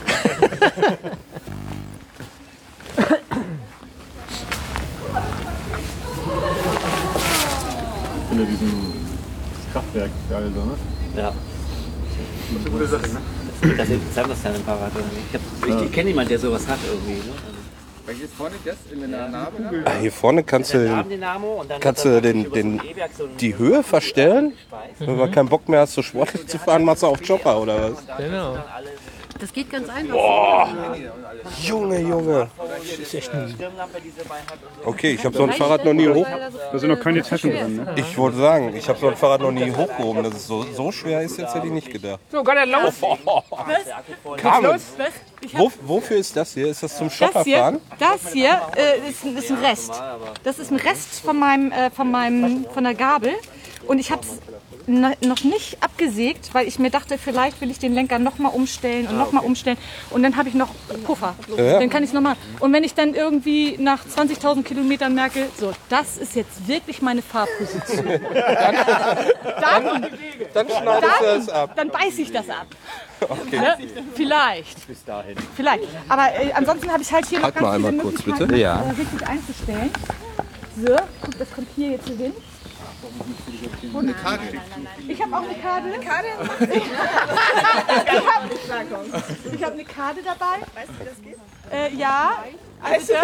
Ich 8.21 8.27
finde 8.29 8.45
diesen 8.45 8.93
Kraftwerk 9.73 10.09
geil, 10.29 10.51
so, 10.53 10.61
ne? 10.65 10.73
Ja. 11.15 11.31
Das 11.31 12.61
ist 12.61 12.61
eine 12.61 12.69
gute 12.71 12.87
Sache, 12.87 13.07
ne? 13.07 13.19
Das 13.77 13.89
ist 13.89 14.45
dein 14.45 14.55
Fahrrad 14.63 14.91
oder 14.95 15.03
nicht. 15.05 15.75
Ich, 15.81 15.85
ich 15.85 15.91
kenne 15.91 16.09
jemanden, 16.09 16.29
der 16.29 16.39
sowas 16.39 16.67
hat 16.67 16.79
irgendwie. 16.87 17.13
Ne? 17.13 17.33
Ist 18.23 18.33
vorne 18.33 18.55
das 18.65 18.75
in 18.91 19.11
der 19.11 19.27
Narbe? 19.29 19.57
Ah, 19.85 19.91
hier 20.01 20.11
vorne 20.11 20.43
kannst 20.43 20.73
du 20.73 21.05
kannst 21.79 22.05
du 22.05 22.19
den- 22.21 22.51
den- 22.51 22.79
ein 22.79 22.79
ein- 22.79 23.37
die 23.39 23.55
Höhe 23.55 23.83
verstellen. 23.83 24.53
Wenn 24.97 25.15
du 25.17 25.31
keinen 25.31 25.47
Bock 25.47 25.69
mehr 25.69 25.81
hast, 25.81 25.93
so 25.93 26.01
sportlich 26.01 26.47
zu 26.47 26.57
fahren, 26.57 26.83
machst 26.85 27.03
du 27.03 27.07
auf 27.07 27.21
Chopper 27.21 27.61
oder 27.61 27.91
was? 27.93 28.17
Genau. 28.17 28.57
Das 29.39 29.53
geht 29.53 29.69
ganz 29.71 29.87
einfach. 29.89 30.67
Junge, 31.61 31.99
Junge. 32.01 32.49
Sie 32.83 33.19
dabei 33.19 34.39
hat 34.39 34.53
und 34.53 34.83
so. 34.83 34.89
Okay, 34.89 35.11
ich 35.11 35.23
habe 35.25 35.35
so 35.37 35.43
ein 35.43 35.53
Fahrrad 35.53 35.85
noch 35.85 35.93
nie 35.93 36.09
hoch. 36.09 36.27
Da 36.71 36.77
sind 36.77 36.89
noch 36.89 36.99
keine 36.99 37.21
Taschen 37.23 37.51
drin, 37.51 37.75
ne? 37.77 37.95
Ich 37.95 38.17
wollte 38.17 38.37
sagen, 38.37 38.75
ich 38.75 38.87
habe 38.89 38.99
so 38.99 39.07
ein 39.07 39.15
Fahrrad 39.15 39.41
noch 39.41 39.51
nie 39.51 39.71
hochgehoben. 39.71 40.23
Dass 40.23 40.33
es 40.35 40.47
so, 40.47 40.63
so 40.73 40.91
schwer 40.91 41.21
ist, 41.21 41.37
jetzt 41.37 41.55
hätte 41.55 41.67
ich 41.67 41.73
nicht 41.73 41.89
gedacht. 41.91 42.19
So, 42.31 42.43
kann 42.43 42.57
er 42.57 42.65
laufen. 42.65 43.05
Carmen, 44.37 44.79
Ich 45.41 45.57
wo, 45.57 45.71
wofür 45.83 46.17
ist 46.17 46.35
das 46.35 46.53
hier? 46.53 46.67
Ist 46.67 46.83
das 46.83 46.97
zum 46.97 47.09
Das 47.09 47.43
hier, 47.45 47.79
das 47.97 48.33
hier 48.33 48.61
äh, 48.75 49.09
ist, 49.09 49.23
ein- 49.23 49.37
ist 49.37 49.51
ein 49.51 49.57
Rest. 49.63 49.93
Das 50.43 50.59
ist 50.59 50.71
ein 50.71 50.77
Rest 50.77 51.21
von 51.21 51.37
meinem, 51.39 51.71
äh, 51.71 51.89
von 51.91 52.11
meinem, 52.11 52.65
von 52.73 52.83
der 52.83 52.93
Gabel. 52.93 53.31
Und 53.87 53.99
ich 53.99 54.11
habe 54.11 54.21
es 54.23 54.39
noch 54.87 55.43
nicht 55.43 55.83
abgesägt, 55.83 56.53
weil 56.53 56.67
ich 56.67 56.79
mir 56.79 56.89
dachte, 56.89 57.17
vielleicht 57.17 57.61
will 57.61 57.69
ich 57.69 57.79
den 57.79 57.93
Lenker 57.93 58.19
noch 58.19 58.37
mal 58.39 58.49
umstellen 58.49 59.07
und 59.07 59.17
noch 59.17 59.31
mal 59.31 59.41
umstellen. 59.41 59.77
Und 60.09 60.23
dann 60.23 60.35
habe 60.35 60.49
ich 60.49 60.55
noch 60.55 60.69
Puffer. 61.05 61.35
Dann 61.55 61.89
kann 61.89 62.03
ich 62.03 62.09
es 62.09 62.13
nochmal. 62.13 62.35
Und 62.59 62.73
wenn 62.73 62.83
ich 62.83 62.93
dann 62.95 63.13
irgendwie 63.13 63.77
nach 63.77 64.05
20.000 64.05 64.63
Kilometern 64.63 65.13
merke, 65.13 65.47
so, 65.59 65.73
das 65.89 66.17
ist 66.17 66.35
jetzt 66.35 66.67
wirklich 66.67 67.01
meine 67.01 67.21
Fahrposition, 67.21 68.05
dann, 68.33 70.07
Dann 70.53 70.67
schneidest 70.69 71.13
du 71.19 71.25
das 71.25 71.49
ab. 71.49 71.73
dann 71.75 71.89
beiße 71.89 72.21
ich 72.21 72.31
das 72.31 72.49
ab. 72.49 72.67
Ne? 73.51 73.77
Vielleicht. 74.15 74.87
Bis 74.87 75.03
dahin. 75.03 75.35
Vielleicht. 75.55 75.83
Aber 76.07 76.23
äh, 76.33 76.51
ansonsten 76.53 76.91
habe 76.91 77.01
ich 77.03 77.11
halt 77.11 77.25
hier 77.25 77.39
noch 77.39 77.45
Halt 77.45 77.55
ganz 77.55 77.65
mal 77.65 77.75
einmal 77.75 77.91
viele 77.91 78.03
kurz, 78.03 78.21
bitte. 78.21 78.55
Ja. 78.55 78.81
äh, 78.81 78.89
richtig 78.89 79.27
einzustellen. 79.27 79.91
So, 80.81 80.95
guck, 81.21 81.37
das 81.37 81.51
kommt 81.51 81.67
hier 81.75 81.89
jetzt 81.91 82.07
so 82.07 82.13
hin. 83.01 83.95
Eine 83.95 84.13
Karte. 84.13 84.43
Ich 85.07 85.21
habe 85.21 85.35
auch 85.35 85.43
eine 85.43 85.55
Karte. 85.55 85.87
Eine 85.87 85.99
Karte? 85.99 86.27
ich 89.53 89.63
habe 89.63 89.73
eine 89.73 89.85
Karte 89.85 90.21
dabei. 90.23 90.59
Weißt 90.75 90.89
du, 90.89 90.99
wie 90.99 91.05
das 91.05 91.21
geht? 91.21 91.37
Äh, 91.71 91.93
ja. 91.95 92.43
Also, 92.81 93.13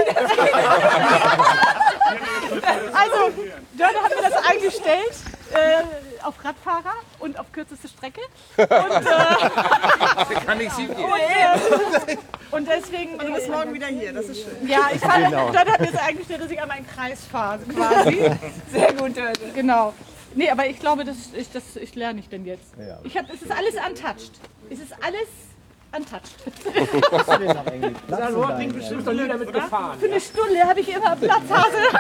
also 2.94 3.32
Dörte 3.78 4.04
hat 4.04 4.16
mir 4.16 4.22
das 4.30 4.36
eingestellt 4.46 5.16
äh, 5.54 5.84
auf 6.24 6.36
Radfahrer 6.44 6.96
und 7.20 7.40
auf 7.40 7.52
kürzeste 7.52 7.88
Strecke. 7.88 8.22
Und, 8.58 8.66
äh, 8.68 8.70
Kann 10.46 10.58
nicht 10.58 10.76
schief 10.76 10.94
gehen. 10.94 11.06
und, 11.06 11.20
äh, 11.20 12.18
und 12.56 12.68
deswegen. 12.68 13.18
Du 13.18 13.34
bist 13.34 13.50
morgen 13.50 13.74
wieder 13.74 13.88
hier, 13.88 14.14
das 14.14 14.30
ist 14.30 14.44
schön. 14.44 14.68
Ja, 14.68 14.90
ich 14.94 15.00
fand, 15.00 15.32
Dörte 15.32 15.72
hat 15.72 15.80
mir 15.80 15.92
das 15.92 16.02
eingestellt, 16.02 16.42
dass 16.42 16.52
ich 16.52 16.62
einmal 16.62 16.78
einen 16.78 16.88
Kreis 16.88 17.26
fahre, 17.26 17.60
quasi. 17.60 18.32
Sehr 18.72 18.94
gut, 18.94 19.18
Leute. 19.18 19.52
Genau. 19.54 19.94
Nee, 20.34 20.50
aber 20.50 20.68
ich 20.68 20.80
glaube, 20.80 21.04
das, 21.06 21.16
ich, 21.34 21.52
das 21.52 21.76
ich 21.76 21.96
lerne 21.96 22.20
ich 22.20 22.30
denn 22.30 22.46
jetzt. 22.46 22.74
Ich 23.04 23.18
hab, 23.18 23.32
es 23.34 23.42
ist 23.42 23.52
alles 23.52 23.76
untouched. 23.76 24.32
Es 24.70 24.80
ist 24.80 24.94
alles 25.02 25.28
untouched. 25.96 26.36
bestimmt 28.74 29.06
noch 29.06 29.14
nie 29.14 29.28
damit 29.28 29.54
gefahren. 29.54 30.00
Für 30.00 30.08
eine 30.08 30.20
Stunde 30.20 30.64
habe 30.64 30.80
ich 30.80 30.90
immer 30.90 31.16
Platz, 31.16 31.44
Hase. 31.50 31.78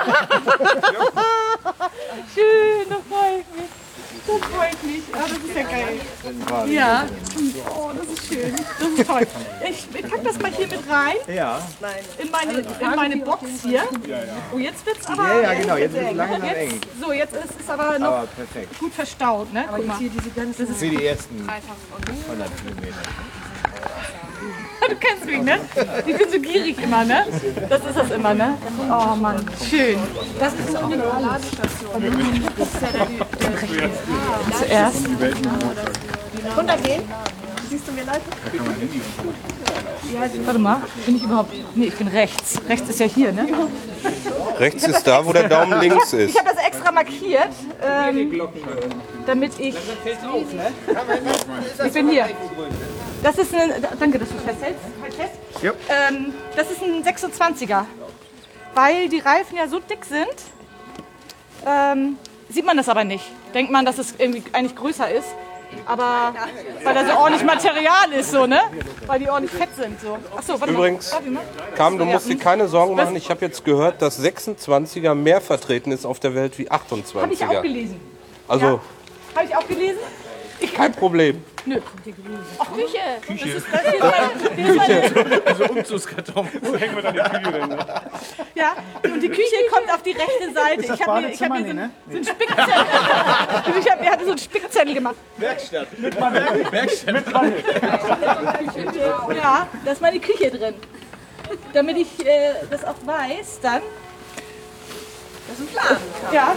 Schön, 2.33 2.89
das 2.89 3.03
freut 3.09 3.55
mich. 3.55 3.84
Das 4.35 4.49
freut 4.49 4.83
mich. 4.83 5.03
Ah, 5.13 5.27
das 5.27 5.37
ist 5.37 5.55
ja 5.55 5.63
geil. 5.63 5.99
Ja. 6.67 7.05
Oh, 7.69 7.91
das 7.95 8.07
ist 8.07 8.27
schön. 8.27 8.55
Das 8.79 8.87
ist 8.89 9.07
toll. 9.07 9.27
Ich, 9.69 9.87
ich 9.93 10.11
pack 10.11 10.23
das 10.23 10.39
mal 10.39 10.51
hier 10.51 10.67
mit 10.67 10.89
rein. 10.89 11.15
Ja. 11.27 11.61
In 12.17 12.31
meine, 12.31 12.59
in 12.59 12.95
meine 12.95 13.17
Box 13.17 13.43
hier. 13.63 13.83
Oh, 14.53 14.57
jetzt 14.57 14.85
wird's 14.85 15.05
aber. 15.07 15.27
Ja, 15.27 15.41
ja, 15.41 15.53
genau. 15.53 15.75
Jetzt 15.77 15.95
ist 15.95 16.07
es 16.09 16.15
langsam 16.15 16.43
eng. 16.43 16.81
So, 16.99 17.11
jetzt 17.11 17.35
ist 17.35 17.59
es 17.59 17.69
aber 17.69 17.99
noch 17.99 18.07
Aber 18.07 18.27
gut 18.79 18.93
verstaut, 18.93 19.53
ne? 19.53 19.65
Guck 19.69 19.85
mal. 19.85 19.97
Für 19.97 20.89
die 20.89 21.05
ersten 21.05 21.47
100 21.47 22.49
Kilometer. 22.61 23.01
Du 24.89 24.95
kennst 24.97 25.25
mich, 25.25 25.41
ne? 25.41 25.59
Ich 26.05 26.17
bin 26.17 26.31
so 26.31 26.39
gierig 26.39 26.81
immer, 26.81 27.03
ne? 27.03 27.25
Das 27.69 27.79
ist 27.79 27.95
das 27.97 28.11
immer, 28.11 28.33
ne? 28.33 28.57
Oh 28.89 29.15
Mann, 29.15 29.43
schön. 29.67 29.97
Das 30.39 30.53
ist 30.53 30.71
so 30.71 30.77
eine 30.77 30.95
Ladestation. 30.97 32.03
Zuerst. 34.57 35.05
Runtergehen? 36.57 37.03
Siehst 37.69 37.87
du 37.87 37.91
mir 37.93 38.03
leid? 38.03 38.21
Warte 40.45 40.59
mal, 40.59 40.81
bin 41.05 41.15
ich 41.15 41.23
überhaupt. 41.23 41.51
Nee, 41.75 41.85
ich 41.85 41.95
bin 41.95 42.07
rechts. 42.07 42.61
Rechts 42.69 42.89
ist 42.89 42.99
ja 42.99 43.07
hier, 43.07 43.31
ne? 43.31 43.47
Rechts 44.59 44.87
ist 44.87 45.03
da, 45.05 45.25
wo 45.25 45.33
der 45.33 45.49
Daumen 45.49 45.79
links 45.81 46.13
ist. 46.13 46.29
Ich 46.29 46.39
habe 46.39 46.49
das 46.53 46.63
extra 46.65 46.91
markiert, 46.91 47.49
ähm, 47.83 48.39
damit 49.25 49.59
ich. 49.59 49.75
Ich 51.85 51.91
bin 51.93 52.09
hier. 52.09 52.27
Das 53.25 53.39
ist 53.39 53.55
ein. 53.55 53.73
Danke, 53.99 54.19
dass 54.19 54.29
du 54.29 54.35
festhältst. 54.35 54.83
Halt 55.01 55.13
fest. 55.15 55.31
Ähm, 55.63 56.31
das 56.55 56.69
ist 56.69 56.83
ein 56.83 57.03
26er. 57.03 57.85
Weil 58.75 59.09
die 59.09 59.17
Reifen 59.17 59.57
ja 59.57 59.67
so 59.67 59.79
dick 59.79 60.05
sind, 60.05 60.27
ähm, 61.65 62.17
sieht 62.49 62.65
man 62.67 62.77
das 62.77 62.87
aber 62.87 63.03
nicht. 63.03 63.25
Denkt 63.55 63.71
man, 63.71 63.83
dass 63.83 63.97
es 63.97 64.13
irgendwie 64.19 64.43
eigentlich 64.53 64.75
größer 64.75 65.09
ist. 65.09 65.29
Aber 65.87 66.35
weil 66.83 66.93
da 66.93 67.03
so 67.03 67.17
ordentlich 67.17 67.43
Material 67.43 68.11
ist, 68.15 68.29
so, 68.29 68.45
ne? 68.45 68.59
Weil 69.07 69.19
die 69.19 69.27
ordentlich 69.27 69.59
fett 69.59 69.75
sind, 69.75 69.99
so. 69.99 70.19
Achso, 70.37 70.61
warte 70.61 70.73
Übrigens, 70.73 71.09
mal. 71.09 71.15
Warte 71.17 71.29
mal. 71.31 71.43
Kam, 71.75 71.97
du 71.97 72.05
musst 72.05 72.29
dir 72.29 72.37
keine 72.37 72.67
Sorgen 72.67 72.95
machen. 72.95 73.15
Ich 73.15 73.31
habe 73.31 73.43
jetzt 73.43 73.65
gehört, 73.65 74.03
dass 74.03 74.21
26er 74.21 75.15
mehr 75.15 75.41
vertreten 75.41 75.91
ist 75.91 76.05
auf 76.05 76.19
der 76.19 76.35
Welt 76.35 76.59
wie 76.59 76.67
Habe 76.69 76.83
ich 77.31 77.43
auch 77.43 77.49
28er. 77.49 77.61
gelesen. 77.61 77.99
Also 78.47 78.79
Habe 79.35 79.45
ich 79.45 79.55
auch 79.55 79.67
gelesen? 79.67 79.99
Kein 80.73 80.91
Problem. 80.93 81.43
Nö. 81.65 81.79
Ach, 82.59 82.71
Küche. 82.73 82.99
Küche. 83.25 83.53
Das 83.53 83.63
ist, 83.63 83.67
das 83.73 83.81
hier 83.81 83.93
ist 83.93 84.01
meine, 84.01 84.55
hier 84.55 85.03
ist 85.05 85.15
meine, 85.15 85.55
So 85.55 85.65
Umzugskarton. 85.65 86.47
Wo 86.61 86.75
hängen 86.77 86.95
wir 86.95 87.01
dann 87.01 87.13
die 87.13 87.19
Küche 87.21 87.51
denn? 87.51 87.69
Ne? 87.69 87.77
ja, 88.55 88.75
und 89.03 89.19
die 89.21 89.29
Küche 89.29 89.55
kommt 89.71 89.91
auf 89.91 90.03
die 90.03 90.11
rechte 90.11 90.53
Seite. 90.53 90.81
Ich 90.93 91.01
habe 91.07 91.21
mir, 91.21 91.29
ich 91.29 91.41
hab 91.41 91.49
mir 91.49 91.63
so, 91.63 91.69
einen- 91.71 91.91
so 92.09 92.15
einen 92.15 92.25
Spickzettel. 92.25 92.73
ich 93.79 93.91
hab, 93.91 94.01
mir 94.01 94.09
hatte 94.11 94.23
so 94.25 94.29
einen 94.31 94.37
Spickzettel 94.39 94.93
gemacht. 94.93 95.15
Werkstatt. 95.37 95.99
Mit 95.99 96.19
Mann. 96.19 96.33
Werkstatt. 96.71 97.13
Mit. 97.13 97.25
Ja, 99.37 99.67
da 99.83 99.91
ist 99.91 100.01
meine 100.01 100.19
Küche 100.19 100.51
drin. 100.51 100.75
Damit 101.73 101.97
ich 101.97 102.25
äh, 102.25 102.53
das 102.69 102.83
auch 102.83 102.95
weiß, 103.05 103.59
dann. 103.61 103.81
Das 105.47 105.59
ist 105.59 105.61
ein 105.61 105.67
Plan. 105.67 105.97
Ja, 106.31 106.55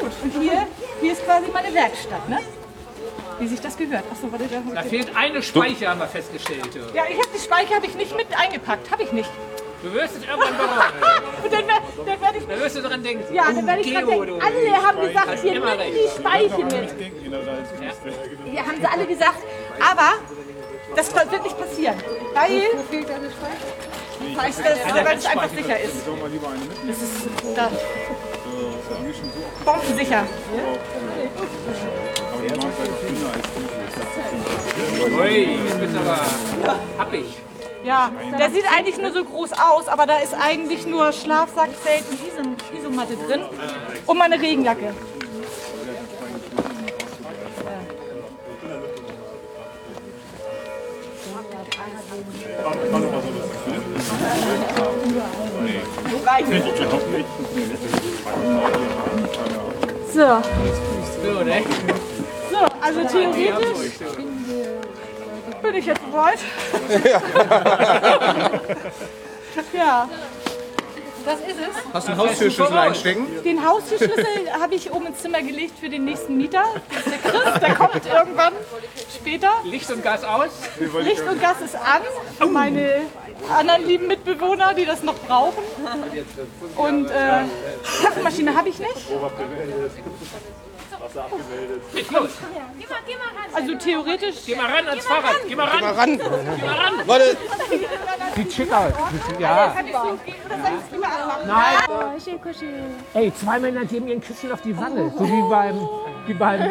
gut. 0.00 0.10
Und 0.22 0.42
hier, 0.42 0.66
hier 1.00 1.12
ist 1.12 1.24
quasi 1.24 1.46
meine 1.52 1.72
Werkstatt, 1.74 2.28
ne? 2.28 2.38
Wie 3.38 3.46
sich 3.46 3.60
das 3.60 3.76
gehört. 3.76 4.04
Achso, 4.10 4.30
warte, 4.32 4.46
da 4.48 4.62
Da 4.74 4.82
fehlt 4.82 5.14
eine 5.14 5.42
Speicher, 5.42 5.90
haben 5.90 6.00
wir 6.00 6.06
festgestellt. 6.06 6.68
Ja, 6.94 7.04
ich 7.08 7.18
habe 7.18 7.28
die 7.34 7.40
Speicher 7.40 7.74
habe 7.76 7.86
ich 7.86 7.94
nicht 7.94 8.16
mit 8.16 8.26
eingepackt. 8.38 8.90
Habe 8.90 9.02
ich 9.02 9.12
nicht. 9.12 9.30
Du 9.82 9.92
wirst 9.92 10.16
es 10.16 10.22
irgendwann 10.24 10.56
bereuen. 10.56 11.50
Dann, 11.50 11.64
dann 12.06 12.20
werde 12.20 12.38
ich. 12.38 12.46
Da 12.46 12.58
wirst 12.58 12.76
du 12.76 12.82
dran 12.82 13.02
denken. 13.02 13.34
Ja, 13.34 13.44
dann 13.52 13.66
werde 13.66 13.80
ich 13.82 13.92
dran 13.92 14.06
denken. 14.06 14.40
Alle 14.40 14.86
haben 14.86 15.00
gesagt, 15.00 15.44
nimm 15.44 15.62
recht. 15.62 15.94
die 15.94 16.20
Speicher 16.20 16.58
mit. 16.58 18.54
Ja, 18.54 18.66
haben 18.66 18.80
sie 18.80 18.86
alle 18.86 19.06
gesagt. 19.06 19.38
Aber 19.78 20.12
das 20.96 21.14
wird 21.14 21.42
nicht 21.42 21.58
passieren. 21.58 21.94
Weil. 22.34 22.62
Weil 24.34 24.50
es, 24.50 24.56
das, 24.56 25.04
weil 25.04 25.16
es 25.18 25.26
einfach 25.26 25.48
sicher 25.50 25.80
ist. 25.80 25.94
Das 26.86 27.02
ist 27.02 27.28
da. 27.54 27.70
Bombensicher. 29.64 30.24
Aber 36.62 36.78
happig. 36.98 37.24
Ja, 37.84 38.10
der 38.38 38.50
sieht 38.50 38.64
eigentlich 38.70 38.98
nur 38.98 39.12
so 39.12 39.24
groß 39.24 39.52
aus, 39.52 39.86
aber 39.86 40.06
da 40.06 40.18
ist 40.18 40.34
eigentlich 40.34 40.86
nur 40.86 41.12
Schlafsack, 41.12 41.70
Zelt 41.82 42.02
und 42.10 42.18
Isom 42.26 42.56
Isomatte 42.76 43.16
drin. 43.16 43.42
Und 44.06 44.18
meine 44.18 44.40
Regenjacke. 44.40 44.92
So, 60.12 60.42
So, 61.22 61.42
ne? 61.44 61.62
So, 62.56 62.66
also 62.80 63.04
theoretisch 63.04 63.98
bin 65.62 65.74
ich 65.74 65.86
jetzt 65.86 66.10
bereit. 66.10 66.38
Ja, 69.72 70.08
das 71.26 71.40
ist 71.40 71.56
es. 71.58 71.92
Hast 71.92 72.06
du 72.06 72.12
einen 72.12 72.20
Haustürschlüssel 72.20 72.78
einstecken? 72.78 73.26
Den 73.44 73.66
Haustürschlüssel 73.66 74.52
habe 74.60 74.74
ich 74.76 74.92
oben 74.92 75.06
ins 75.06 75.18
Zimmer 75.18 75.42
gelegt 75.42 75.78
für 75.78 75.88
den 75.88 76.04
nächsten 76.04 76.36
Mieter. 76.36 76.62
Das 76.88 76.98
ist 76.98 77.10
der 77.10 77.30
Chris, 77.30 77.60
der 77.60 77.74
kommt 77.74 78.06
irgendwann 78.06 78.52
später. 79.14 79.50
Licht 79.64 79.90
und 79.90 80.04
Gas 80.04 80.22
aus. 80.22 80.50
Licht 80.78 81.26
und 81.26 81.40
Gas 81.40 81.56
ist 81.64 81.74
an. 81.74 82.52
Meine 82.52 83.02
anderen 83.50 83.86
lieben 83.86 84.06
Mitbewohner, 84.06 84.72
die 84.74 84.84
das 84.84 85.02
noch 85.02 85.18
brauchen. 85.18 85.64
Und 86.76 87.10
äh, 87.10 87.12
Kaffeemaschine 88.02 88.56
habe 88.56 88.68
ich 88.68 88.78
nicht. 88.78 89.08
Geht 91.94 92.10
los. 92.10 92.30
Also 93.54 93.74
theoretisch. 93.76 94.36
Geh 94.46 94.54
mal 94.54 94.66
ran 94.66 94.88
ans 94.88 95.06
Fahrrad. 95.06 95.36
Geh 95.48 95.56
mal 95.56 95.66
ran. 95.66 95.80
Mal 95.80 95.92
ran. 95.92 96.18
Geh 96.18 96.66
mal 96.66 96.76
ran. 96.76 96.94
Warte, 97.06 97.36
Sieht 98.36 98.52
schick 98.52 98.72
aus. 98.72 98.92
Ja. 99.38 99.74
Ich 99.86 99.94
anmachen? 99.96 100.20
Ey, 103.14 103.32
zwei 103.34 103.58
Männer 103.58 103.84
geben 103.86 104.08
ihren 104.08 104.20
Küssen 104.20 104.52
auf 104.52 104.60
die 104.60 104.76
Wange. 104.76 105.10
So 105.16 105.26
wie 105.26 105.48
beim. 105.48 105.88
Wie 106.26 106.34
beim. 106.34 106.70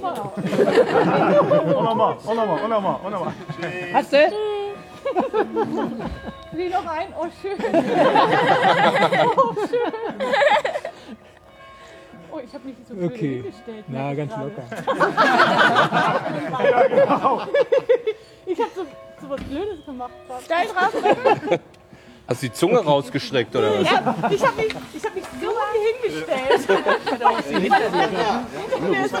Oh 0.00 1.82
nochmal, 1.82 2.16
oh 2.26 2.34
nochmal, 2.34 2.60
oh 2.64 2.68
nochmal, 2.68 3.00
oh 3.04 3.10
nochmal. 3.10 3.32
Hast 3.92 4.12
du? 4.12 4.32
Wie 6.52 6.68
noch 6.68 6.86
ein? 6.86 7.14
Oh, 7.18 7.26
schön. 7.40 7.58
oh, 9.36 9.54
schön. 9.68 9.92
Oh, 12.30 12.38
ich 12.44 12.52
habe 12.54 12.64
mich 12.66 12.76
so 12.88 12.94
blöd 12.94 13.12
Okay. 13.12 13.42
hingestellt. 13.42 13.84
Na, 13.88 14.14
ganz 14.14 14.32
gerade. 14.32 14.50
locker. 14.50 14.66
Ich 18.50 18.58
habe 18.58 18.70
so, 18.74 18.86
so 19.20 19.28
was 19.30 19.40
Blödes 19.44 19.84
gemacht. 19.84 20.10
Steil 20.44 20.66
drauf. 20.68 20.92
hast 22.26 22.42
du 22.42 22.46
die 22.46 22.52
Zunge 22.52 22.78
rausgestreckt 22.78 23.54
oder 23.54 23.80
was? 23.80 23.90
Ja, 23.90 24.14
ich 24.30 24.42
habe 24.46 24.56
mich, 24.56 24.74
ich 24.94 25.04
hab 25.04 25.14
mich 25.14 25.24
so 25.38 25.50
hingestellt. 26.02 26.68
Nee, 28.80 29.04
ist 29.04 29.12
das 29.14 29.20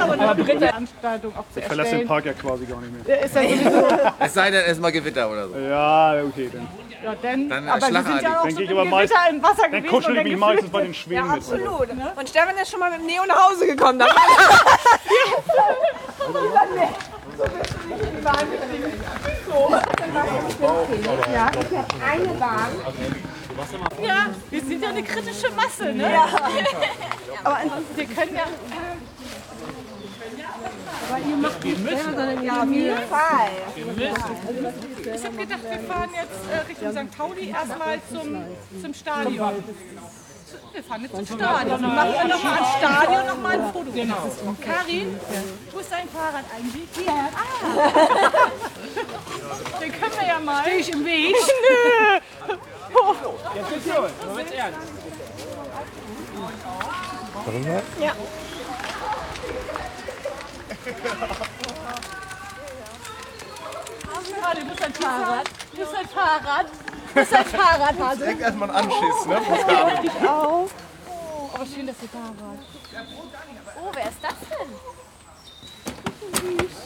aber 0.00 0.12
eine 0.12 0.36
gute 0.44 0.58
Veranstaltung 0.58 1.36
auch 1.36 1.44
zu 1.52 1.58
Ich 1.60 1.64
verlasse 1.66 1.96
den. 1.96 2.06
Park 2.06 2.26
ja 2.26 2.32
quasi 2.32 2.64
gar 2.66 2.80
nicht 2.80 2.92
mehr. 2.92 3.02
Der 3.04 3.24
Ist 3.24 3.34
ja 3.34 3.42
sowieso. 3.42 3.88
Es 4.20 4.34
sei 4.34 4.50
denn, 4.52 4.62
es 4.66 4.72
ist 4.72 4.80
mal 4.80 4.92
Gewitter 4.92 5.28
oder 5.30 5.48
so. 5.48 5.58
Ja, 5.58 6.14
okay, 6.22 6.48
dann. 6.52 6.68
Ja, 7.04 7.14
denn, 7.16 7.50
Dann, 7.50 7.68
aber 7.68 7.80
wir 7.82 8.02
sind 8.02 8.22
ja 8.22 8.40
auch 8.40 8.44
Dann 8.44 8.54
so 8.54 8.60
im 8.62 8.88
meist- 8.90 9.12
im 9.30 9.42
Wasser 9.42 9.62
Dann 9.62 9.70
gewesen. 9.72 9.88
kuschel 9.88 10.10
und 10.12 10.16
ich 10.18 10.24
mich 10.24 10.32
dann 10.32 10.40
meistens 10.40 10.70
bei 10.70 10.82
den 10.82 10.94
Schwänen 10.94 11.26
mit. 11.26 11.36
Absolut. 11.36 11.88
Und 12.16 12.28
Stefan 12.30 12.56
ist 12.56 12.70
schon 12.70 12.80
mal 12.80 12.90
mit 12.92 13.04
Neo 13.04 13.26
nach 13.26 13.50
Hause 13.50 13.66
gekommen. 13.66 13.98
Da 13.98 14.06
Ja, 24.02 24.26
wir 24.50 24.60
sind 24.60 24.82
ja 24.82 24.88
eine 24.88 25.02
kritische 25.02 25.50
Masse, 25.52 25.92
ne? 25.92 26.12
Ja. 26.12 26.26
Aber 27.44 27.58
wir 27.94 28.04
können 28.06 28.34
ja. 28.36 28.44
Ja, 32.42 32.62
auf 32.62 32.70
jeden 32.70 32.98
Fall. 33.08 33.50
Ich 35.14 35.24
habe 35.24 35.36
gedacht, 35.36 35.60
wir 35.62 35.78
fahren 35.80 36.10
jetzt 36.14 36.40
äh, 36.50 36.58
Richtung 36.68 36.92
St. 36.92 37.16
Pauli 37.16 37.50
erstmal 37.50 38.00
zum, 38.10 38.44
zum 38.80 38.94
Stadion. 38.94 39.64
Wir 40.72 40.82
fahren 40.82 41.02
jetzt 41.02 41.16
zum 41.16 41.26
Stadion. 41.26 41.82
Dann 41.82 41.94
machen 41.94 42.12
wir 42.12 42.28
nochmal 42.28 42.54
ans 42.54 42.76
Stadion 42.78 43.26
noch 43.26 43.38
mal 43.38 43.60
ein 43.60 43.72
Foto. 43.72 43.90
Genau. 43.92 44.30
Karin, 44.64 45.20
wo 45.72 45.78
ist 45.78 45.92
dein 45.92 46.08
Fahrrad 46.08 46.44
eigentlich? 46.56 46.88
Hier. 46.94 47.12
Ah. 47.12 47.30
Den 49.80 49.92
können 49.92 50.12
wir 50.18 50.26
ja 50.26 50.40
mal. 50.40 50.62
Stehe 50.62 50.78
ich 50.78 50.92
im 50.92 51.04
Weg? 51.04 51.34
Nö. 51.34 52.20
Jetzt 53.54 53.70
geht's 53.70 53.86
los. 53.86 54.10
Moment 54.26 54.52
ernst. 54.52 54.78
Ah, 64.42 64.54
du 64.54 64.64
bist 64.66 64.82
ein 64.82 64.92
Fahrrad. 64.92 65.48
Du 65.72 65.78
bist 65.78 65.94
ein 65.94 66.08
Fahrrad. 66.08 66.66
Du 66.66 67.20
bist 67.20 67.34
ein 67.34 67.46
Fahrrad, 67.46 67.98
Hase. 67.98 68.18
Direkt 68.18 68.40
erstmal 68.42 68.70
einen 68.70 68.90
Anschiss, 68.90 69.26
ne? 69.26 69.40
Ich 70.02 70.28
auch. 70.28 70.68
Oh, 71.08 71.50
aber 71.54 71.64
schön, 71.64 71.86
dass 71.86 71.96
ihr 72.02 72.08
da 72.12 72.18
wart. 72.18 72.58
Oh, 73.80 73.90
wer 73.94 74.08
ist 74.08 74.18
das 74.20 74.34
denn? 74.50 74.70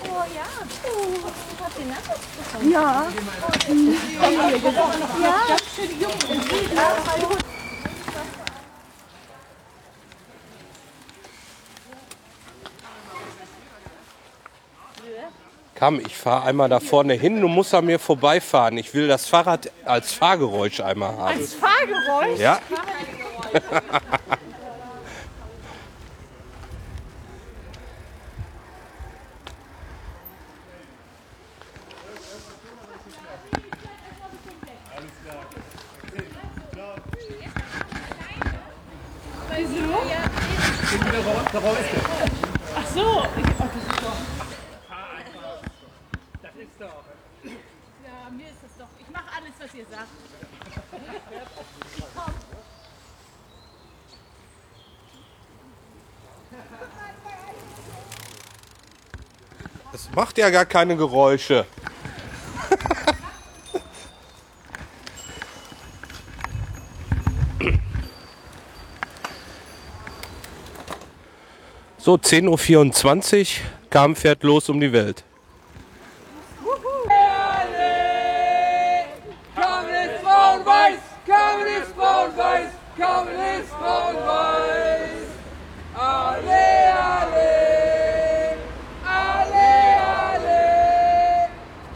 Oh 0.04 0.24
ja. 0.32 0.46
Habt 1.64 1.78
ihr 1.78 1.87
Nachwuchs 1.87 2.26
bekommen? 2.38 2.70
Ja. 2.70 2.87
Ja. 5.20 5.37
Ganz 5.48 5.66
schön 5.74 5.92
jung 6.00 6.12
und 6.12 6.42
süß. 6.44 6.70
Komm, 15.78 16.00
ich 16.00 16.16
fahre 16.16 16.46
einmal 16.46 16.68
da 16.68 16.80
vorne 16.80 17.14
hin, 17.14 17.40
du 17.40 17.48
musst 17.48 17.72
an 17.72 17.86
mir 17.86 17.98
vorbeifahren. 17.98 18.76
Ich 18.78 18.92
will 18.94 19.06
das 19.06 19.26
Fahrrad 19.26 19.70
als 19.84 20.12
Fahrgeräusch 20.12 20.80
einmal 20.80 21.12
haben. 21.12 21.38
Als 21.38 21.54
Fahrgeräusch. 21.54 22.40
Ja? 22.40 22.58
Ach 42.76 42.86
so. 42.94 43.00
so. 43.00 43.26
Ich, 43.36 43.44
oh, 43.58 43.64
das 43.64 43.74
ist 43.76 43.90
doch. 44.02 44.16
Das 46.42 46.54
ist 46.56 46.80
doch. 46.80 47.04
Ja, 48.04 48.30
mir 48.30 48.46
ist 48.46 48.62
das 48.62 48.76
doch. 48.78 48.88
Ich 48.98 49.08
mache 49.10 49.24
alles, 49.36 49.52
was 49.58 49.74
ihr 49.74 49.86
sagt. 49.86 50.08
Es 59.92 60.08
macht 60.18 60.37
ja 60.37 60.50
gar 60.50 60.66
keine 60.66 60.96
Geräusche. 60.96 61.64
So, 71.98 72.14
10.24 72.14 73.61
Uhr, 73.61 73.64
Kam 73.90 74.16
fährt 74.16 74.42
los 74.42 74.68
um 74.68 74.81
die 74.81 74.92
Welt. 74.92 75.22
Kommunist 79.54 80.22
braun 80.24 80.66
weiß, 80.66 80.98
Kommunist 81.26 81.96
braun 81.96 82.37
weiß, 82.37 82.70
Kommunist 82.96 83.70
braun 83.78 84.16
weiß. 84.16 85.28
Alle, 85.94 86.94
alle, 87.14 87.50
alle, 89.04 89.68
alle. 90.33 90.59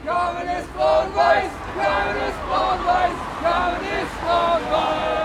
Kommunist 0.04 0.70
braun 0.76 1.08
weiß, 1.14 1.52
Kommunist 1.74 2.40
braun 2.48 2.80
weiß, 2.86 3.18
Kommunist 3.42 4.16
braun 4.24 4.62
weiß. 4.70 5.22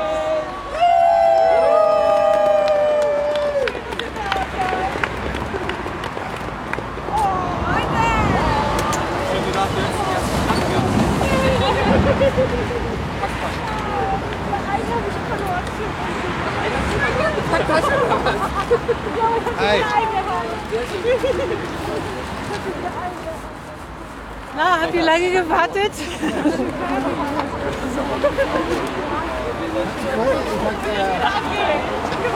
Na, 24.56 24.82
habt 24.82 24.94
ihr 24.94 25.04
lange 25.04 25.32
gewartet? 25.32 25.92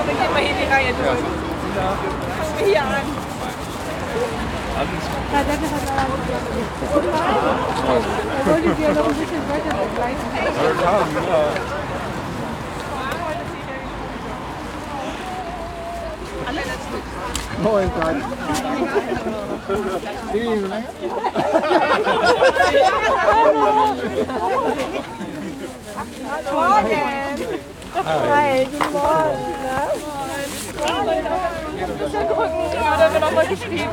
Dann 0.05 0.17
gehen 0.17 0.33
wir 0.35 0.41
hier 0.41 0.55
die 0.55 0.67
Reihe 0.71 0.93
durch. 0.93 1.19
Fangen 2.37 2.57
wir 2.57 2.65
hier 2.65 2.81
an. 2.81 2.87
Er 8.37 8.45
wollte 8.45 8.69
sie 8.75 8.83
ja 8.83 8.91
noch 8.93 9.07
ein 9.07 9.15
bisschen 9.15 9.43
weiter 9.49 9.73
begleiten. 9.77 10.25
Moin, 17.61 17.91
Tag. 17.91 18.15
Morgen. 26.51 27.37
Hi, 27.93 28.67
guten 28.71 28.91
Morgen. 30.77 31.60
Oder 31.83 33.13
wir 33.13 33.19
nochmal 33.19 33.47
geschrieben 33.47 33.89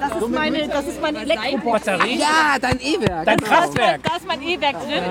Das 0.00 0.22
ist 0.22 0.28
meine, 0.30 0.68
das 0.68 0.86
ist 0.86 1.00
mein 1.00 1.16
Elektrobatterie. 1.16 2.18
Ja, 2.18 2.58
dein 2.60 2.80
E-Werk. 2.80 3.24
Dein 3.26 3.38
Kraftwerk. 3.38 4.02
Da 4.02 4.16
ist 4.16 4.26
mein 4.26 4.42
E-Werk 4.42 4.76
drin 4.86 5.02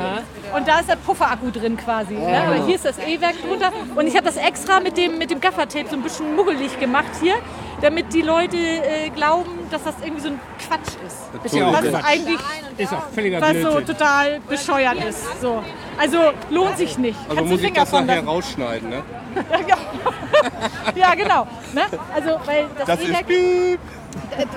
und 0.56 0.68
da 0.68 0.80
ist 0.80 0.90
der 0.90 0.96
Pufferakku 0.96 1.52
drin 1.52 1.78
quasi. 1.78 2.14
Ne? 2.14 2.44
Aber 2.44 2.66
hier 2.66 2.76
ist 2.76 2.86
das 2.86 2.98
E-Werk 3.00 3.36
drunter 3.42 3.72
und 3.96 4.08
ich 4.08 4.16
habe 4.16 4.26
das 4.26 4.38
extra 4.38 4.80
mit 4.80 4.98
dem, 4.98 5.18
mit 5.18 5.32
dem 5.32 5.40
Gaffertape 5.40 5.88
so 5.90 5.96
ein 5.96 6.02
bisschen 6.02 6.36
muggelig 6.36 6.80
gemacht 6.80 7.12
hier, 7.22 7.36
damit 7.86 8.12
die 8.14 8.22
Leute 8.24 8.58
äh, 8.58 9.10
glauben, 9.16 9.52
dass 9.70 9.84
das 9.84 9.94
irgendwie 10.02 10.22
so 10.22 10.30
ein 10.30 10.40
Quatsch 10.68 10.96
ist. 11.06 11.46
Ist 11.46 11.56
ja 11.56 11.68
auch 11.68 11.74
was 11.74 11.82
Quatsch. 11.90 12.04
eigentlich 12.06 12.40
Ist 12.78 12.94
auch 12.94 13.08
völliger 13.14 13.40
was 13.42 13.50
so 13.52 13.54
Blödsinn. 13.72 13.86
total 13.86 14.40
bescheuert 14.50 15.04
ist. 15.08 15.42
So. 15.42 15.64
Also 16.00 16.18
lohnt 16.50 16.78
sich 16.78 16.98
nicht. 16.98 17.18
Also 17.26 17.36
Kannst 17.36 17.52
muss 17.52 17.60
ich 17.62 17.66
Finger 17.68 17.82
das 17.82 17.90
von 17.92 18.06
nachher 18.06 18.16
lassen. 18.18 18.28
rausschneiden, 18.28 18.90
ne? 18.90 19.04
Ja, 20.96 21.14
genau. 21.16 21.48
Ne? 21.74 21.82
Also, 22.14 22.40
weil 22.46 22.66
das, 22.78 22.88
Das 22.88 23.00
ist 23.02 23.10
E-Werk, 23.10 23.30
äh, 23.30 23.78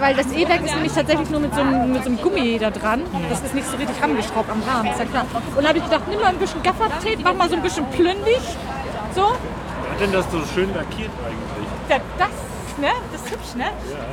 weil 0.00 0.14
das 0.14 0.26
E-Werk 0.32 0.64
ist 0.64 0.74
nämlich 0.74 0.92
tatsächlich 0.92 1.30
nur 1.30 1.40
mit 1.40 1.54
so, 1.54 1.60
einem, 1.60 1.92
mit 1.92 2.02
so 2.04 2.08
einem 2.10 2.20
Gummi 2.22 2.58
da 2.58 2.70
dran. 2.70 3.02
Das 3.28 3.40
ist 3.42 3.54
nicht 3.54 3.68
so 3.70 3.76
richtig 3.76 4.00
rangeschraubt 4.02 4.50
am 4.50 4.62
Rahmen, 4.62 4.90
ist 4.90 4.98
ja 4.98 5.04
klar. 5.04 5.26
Und 5.56 5.62
da 5.62 5.68
habe 5.68 5.78
ich 5.78 5.84
gedacht, 5.84 6.02
nimm 6.08 6.20
mal 6.20 6.28
ein 6.28 6.38
bisschen 6.38 6.62
Gaffertape, 6.62 7.18
mach 7.22 7.34
mal 7.34 7.48
so 7.48 7.56
ein 7.56 7.62
bisschen 7.62 7.86
plündig. 7.90 8.40
So, 9.14 9.22
Wer 9.82 9.90
hat 9.92 10.00
denn 10.00 10.12
das 10.12 10.24
so 10.30 10.38
schön 10.54 10.72
lackiert 10.74 11.10
eigentlich? 11.26 11.68
ja, 11.88 11.96
das, 12.18 12.28
ne? 12.78 12.90
Das 13.12 13.22
ist 13.22 13.30
hübsch, 13.30 13.54
ne? 13.56 13.66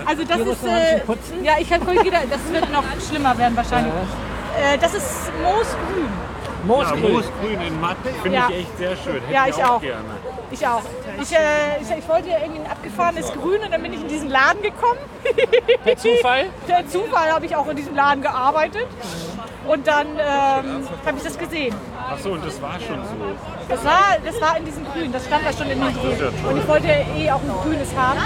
Also 0.05 0.23
das 0.23 0.37
Hier 0.37 0.47
ist, 0.51 0.63
äh, 0.63 1.43
ja, 1.43 1.53
ich 1.59 1.71
habe 1.73 1.91
wieder, 1.91 2.19
das 2.29 2.39
wird 2.51 2.71
noch 2.71 2.83
schlimmer 3.07 3.37
werden 3.37 3.55
wahrscheinlich. 3.55 3.93
Äh, 4.61 4.77
das 4.77 4.93
ist 4.93 5.31
Moosgrün. 5.43 6.05
Ja, 6.07 6.65
Moosgrün. 6.65 7.13
Moosgrün 7.13 7.61
in 7.67 7.79
matt 7.81 7.97
finde 8.23 8.37
Ja. 8.37 8.47
ich 8.49 8.55
echt 8.61 8.77
sehr 8.77 8.95
schön. 8.97 9.21
Hätte 9.21 9.33
Ja, 9.33 9.45
ich 9.47 9.63
auch. 9.63 9.81
gerne. 9.81 10.03
Ich 10.51 10.65
auch. 10.67 10.81
Ich, 11.21 11.31
äh, 11.31 11.37
ich, 11.81 11.91
ich 11.97 12.07
wollte 12.09 12.29
ja 12.29 12.37
irgendwie 12.39 12.61
ein 12.61 12.71
abgefahrenes 12.71 13.31
Grün 13.33 13.61
und 13.61 13.71
dann 13.71 13.81
bin 13.83 13.93
ich 13.93 14.01
in 14.01 14.07
diesen 14.07 14.29
Laden 14.29 14.61
gekommen. 14.61 14.99
Per 15.83 15.97
Zufall? 15.97 16.45
Per 16.67 16.87
Zufall 16.87 17.31
habe 17.31 17.45
ich 17.45 17.55
auch 17.55 17.67
in 17.67 17.75
diesem 17.75 17.95
Laden 17.95 18.21
gearbeitet. 18.21 18.87
Und 19.67 19.87
dann 19.87 20.07
ähm, 20.19 20.87
habe 21.05 21.17
ich 21.17 21.23
das 21.23 21.37
gesehen. 21.37 21.75
Achso, 22.09 22.33
und 22.33 22.45
das 22.45 22.61
war 22.61 22.73
schon 22.79 23.01
so. 23.03 23.35
Das 23.67 23.83
war, 23.83 24.17
das 24.23 24.39
war 24.41 24.57
in 24.57 24.65
diesem 24.65 24.85
Grün, 24.85 25.11
das 25.11 25.25
stand 25.25 25.45
da 25.45 25.51
schon 25.53 25.69
in 25.71 25.79
dem 25.79 25.93
Grün. 25.93 26.49
Und 26.49 26.57
ich 26.57 26.67
wollte 26.67 26.87
ja 26.87 26.93
eh 27.17 27.31
auch 27.31 27.41
ein 27.41 27.51
grünes 27.63 27.89
haben. 27.95 28.19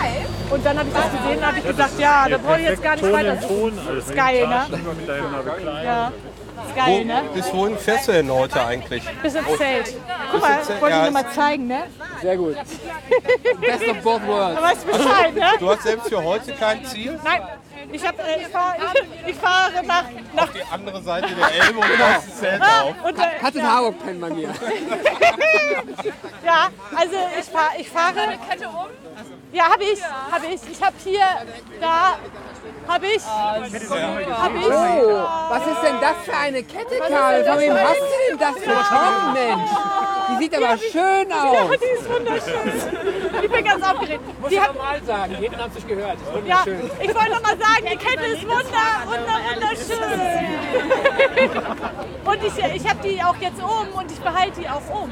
Und 0.50 0.66
dann 0.66 0.78
habe 0.78 0.90
ich 0.90 0.96
das 0.96 1.12
gesehen 1.12 1.38
und 1.38 1.46
habe 1.46 1.58
ich 1.60 1.68
gesagt, 1.68 2.00
ja, 2.00 2.28
da 2.28 2.38
brauche 2.38 2.60
ich 2.60 2.68
jetzt 2.68 2.84
gar 2.84 2.92
nicht 2.96 3.04
Ton 3.04 3.14
weiter. 3.14 3.40
Ton, 3.40 3.74
Das 3.76 3.88
also 3.88 4.00
ist 4.00 4.16
geil, 4.16 4.48
ne? 4.48 4.66
Ja, 5.86 6.12
ist 6.68 6.76
geil, 6.76 7.06
ne? 7.06 7.24
Bis 7.34 7.54
wohin 7.54 7.78
fährst 7.78 8.08
du 8.08 8.12
denn 8.12 8.32
heute 8.32 8.66
eigentlich? 8.66 9.04
Bis 9.22 9.36
ins 9.36 9.48
Zelt. 9.58 9.96
Guck 10.32 10.42
mal, 10.42 10.62
Zelt, 10.62 10.82
wollte 10.82 10.96
ja, 10.96 11.02
ich 11.02 11.08
dir 11.08 11.14
mal 11.14 11.32
zeigen, 11.32 11.68
ne? 11.68 11.84
Sehr 12.22 12.38
gut. 12.38 12.56
Best 13.62 13.88
of 13.88 14.02
both 14.04 14.28
worlds. 14.28 14.60
Da 14.60 14.68
weißt 14.68 14.84
du 14.84 14.92
Bescheid, 14.92 15.36
ne? 15.36 15.48
Du 15.60 15.70
hast 15.70 15.84
selbst 15.84 16.10
für 16.10 16.24
heute 16.24 16.52
kein 16.54 16.84
Ziel? 16.86 17.20
Nein, 17.24 17.42
ich, 17.92 18.06
hab, 18.08 18.20
äh, 18.20 18.42
ich, 18.42 18.48
fahr, 18.48 18.76
ich, 18.78 19.30
ich 19.30 19.36
fahre 19.36 19.84
nach, 19.86 20.06
nach 20.36 20.50
Die 20.50 20.64
andere 20.72 21.02
Seite 21.02 21.28
der 21.36 21.52
Elbe 21.68 21.80
und 21.80 22.00
das 22.00 22.40
Zelt 22.40 22.62
auf. 22.62 22.96
und, 23.04 23.18
äh, 23.18 23.22
Hat 23.42 23.56
in 23.56 23.72
Harburg 23.72 24.00
pennen 24.04 24.22
bei 24.22 24.30
mir. 24.30 24.50
Ja, 26.46 26.70
also 26.96 27.16
ich, 27.40 27.46
fahr, 27.46 27.70
ich 27.78 27.90
fahre. 27.90 28.16
Ja, 29.52 29.64
habe 29.64 29.84
ich, 29.84 30.00
habe 30.04 30.46
ich. 30.46 30.62
Ich 30.72 30.82
habe 30.82 30.96
hier, 31.04 31.26
da, 31.82 32.18
habe 32.88 33.06
ich, 33.08 33.26
habe 33.26 33.68
ich. 33.68 33.90
Oh, 33.90 35.24
was 35.50 35.66
ist 35.68 35.82
denn 35.84 36.00
das 36.00 36.18
für 36.24 36.38
eine 36.38 36.64
Kette, 36.64 37.00
Karl? 37.00 37.44
Von 37.44 37.60
wem 37.60 37.74
hast 37.74 38.00
du 38.00 38.06
denn 38.30 38.38
das 38.38 38.56
bekommen, 38.56 39.34
Mensch? 39.34 39.72
Die 40.30 40.38
sieht 40.44 40.56
aber 40.56 40.78
schön 40.78 41.30
Ja, 41.30 41.44
aus. 41.44 41.72
die 41.72 42.00
ist 42.00 42.08
wunderschön. 42.10 43.42
Ich 43.44 43.50
bin 43.52 43.66
ganz 43.66 43.84
aufgeregt. 43.84 44.22
Die 44.52 44.62
hat, 44.62 44.76
Normal 44.76 45.02
sagen, 45.04 45.38
jeder 45.40 45.58
hat 45.58 45.74
sich 45.74 45.88
gehört. 45.88 46.14
Ist 46.14 46.28
ja, 46.48 46.66
wunderschön. 46.66 46.92
ich 47.02 47.16
wollte 47.16 47.30
noch 47.32 47.42
mal 47.42 47.58
sagen, 47.58 47.88
die 47.92 47.98
Kette 47.98 48.26
ist 48.26 48.44
wunder, 48.44 48.88
wunder, 49.08 49.40
wunderschön. 49.50 50.20
Und 52.26 52.44
ich, 52.44 52.76
ich 52.76 52.88
habe 52.90 53.00
die 53.08 53.24
auch 53.24 53.36
jetzt 53.38 53.62
um 53.64 53.88
und 53.94 54.12
ich 54.12 54.20
behalte 54.20 54.62
die 54.62 54.70
auch 54.70 54.88
um. 54.94 55.10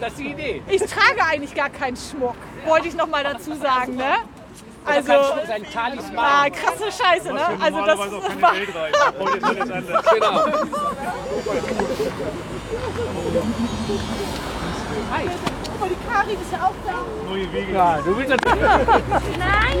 Das 0.00 0.12
ist 0.12 0.18
die 0.18 0.30
Idee. 0.30 0.62
Ich 0.68 0.82
trage 0.82 1.22
eigentlich 1.30 1.54
gar 1.54 1.70
keinen 1.70 1.96
Schmuck, 1.96 2.36
wollte 2.66 2.88
ich 2.88 2.94
noch 2.94 3.06
mal 3.08 3.24
dazu 3.24 3.54
sagen, 3.54 3.96
ne? 3.96 4.16
Also, 4.84 5.12
Also, 5.12 5.46
sein 5.48 5.64
Talisman. 5.72 6.24
ah, 6.24 6.48
krasse 6.48 6.92
Scheiße, 6.92 7.32
ne? 7.32 7.40
Also 7.60 7.84
das, 7.84 7.96
Normalerweise 7.98 8.16
auch 8.16 8.20
das 8.20 8.28
keine 8.28 8.42
war, 8.42 8.52
Welt 8.54 8.68
rein. 8.76 8.92
Heute 9.18 9.36
ist 9.38 9.44
alles 9.44 9.70
anders. 9.70 10.04
Genau. 10.14 10.44
Guck 15.64 15.80
mal, 15.80 15.88
die 15.88 15.96
Karin 16.08 16.40
ist 16.40 16.52
ja 16.52 16.58
auch 16.66 16.74
da. 16.86 17.30
Neue 17.30 17.52
Wege. 17.52 17.72
Ja, 17.72 17.98
du 18.04 18.16
willst 18.16 18.30
natürlich. 18.30 18.62
Nein! 19.38 19.78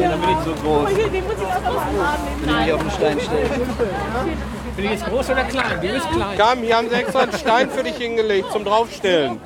Dann 0.00 0.20
bin 0.20 0.30
ich 0.30 0.38
so 0.44 0.54
groß. 0.54 0.88
Oh, 0.90 0.96
hier, 0.96 1.08
den 1.08 1.24
muss 1.24 1.34
ich 1.36 1.46
auch 1.46 1.62
noch 1.62 1.74
mal 1.74 2.14
annehmen. 2.14 2.40
Wenn 2.44 2.66
ich 2.66 2.72
auf 2.72 2.80
den 2.82 2.90
Stein 2.90 3.20
stelle. 3.20 3.50
Bin 4.76 4.84
ich 4.84 4.90
jetzt 4.90 5.06
groß 5.06 5.30
oder 5.30 5.44
klein? 5.44 5.80
Du 5.80 5.88
bist 5.88 6.10
klein. 6.10 6.36
Kam, 6.36 6.58
hier 6.58 6.76
haben 6.76 6.90
sie 6.90 6.96
extra 6.96 7.20
einen 7.20 7.32
Stein 7.32 7.70
für 7.70 7.82
dich 7.82 7.96
hingelegt 7.96 8.52
zum 8.52 8.64
Draufstellen. 8.64 9.40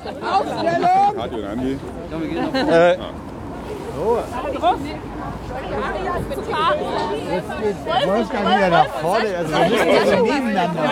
Äh, 2.53 2.97
Wolfgang 8.05 8.45
wieder 8.57 8.69
nach 8.69 8.87
vorne. 8.87 9.37
Also 9.37 9.53
wir 9.53 9.69
müssen 9.69 10.09
so 10.09 10.25
nebeneinander. 10.25 10.83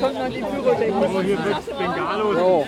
Kommt 0.00 0.14
noch 0.14 0.28
die 0.28 0.42
Pyrotechnik. 0.42 0.94
Oh, 1.00 1.20
hier 1.20 1.38
wird 1.44 1.78
Bengalo. 1.78 2.66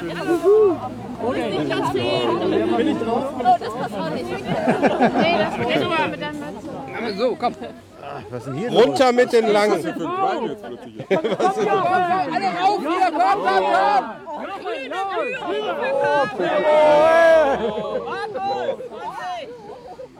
Bin 2.77 2.89
ich 2.89 2.99
drauf? 2.99 3.25
Oh, 3.39 3.57
das 3.59 3.75
passt 3.75 3.95
auch 3.95 4.11
nicht. 4.11 4.27
Nee, 4.31 5.37
das 5.39 5.55
geht 5.67 5.83
aber 5.85 6.09
mit 6.09 6.21
deinem 6.23 6.41
Mütze. 6.41 7.19
So, 7.19 7.37
komm. 7.39 7.55
Was 8.31 8.39
ist 8.41 8.47
denn 8.47 8.55
hier 8.55 8.71
Runter 8.71 9.13
mit 9.13 9.33
den 9.33 9.49
Langen. 9.49 9.85
Alle 9.85 9.97
rauf 12.61 12.81
hier, 12.81 13.11
komm, 13.11 13.41
komm, 13.45 13.65
komm! 13.73 14.05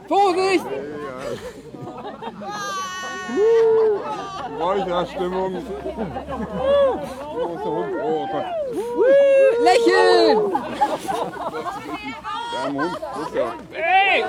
Vorsicht! 0.07 0.65
Räucherstimmung. 4.59 5.63
Oh 7.63 8.27
Gott. 8.31 8.45
Lächeln! 9.63 10.37
Der 12.53 12.65
Hund. 12.73 12.97
Ist 13.21 13.35
er. 13.35 13.51
Ey! 13.73 14.23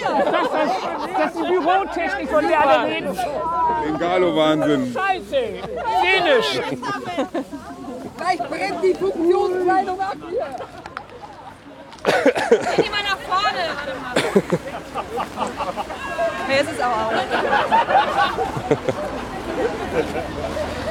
Das, 0.00 0.24
das, 0.24 0.70
das 1.16 1.34
ist 1.34 1.40
die 1.40 1.48
Bürotechnik, 1.48 2.28
von 2.30 2.48
der 2.48 2.60
alle 2.60 2.78
reden. 2.88 3.18
Bengalo-Wahnsinn. 3.84 4.82
Scheiße! 4.94 5.40
Dänisch! 6.02 6.52
Gleich 8.16 8.40
brennt 8.48 8.82
die 8.82 8.94
Funktionskleidung 8.94 10.00
ab 10.00 10.16
hier! 10.28 10.56
Geh 12.76 12.90
mal 12.90 13.02
nach 13.02 13.20
vorne. 13.28 13.64
Okay, 16.50 16.58
jetzt 16.58 16.72
ist 16.72 16.82
auch 16.82 16.86
aus. 16.86 17.12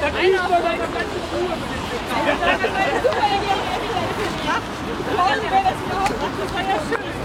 Dann 0.00 0.12
kriegst 0.14 0.34
du 0.34 0.48
deine 0.48 0.78
ganze 0.78 1.18
Ruhe. 1.34 1.54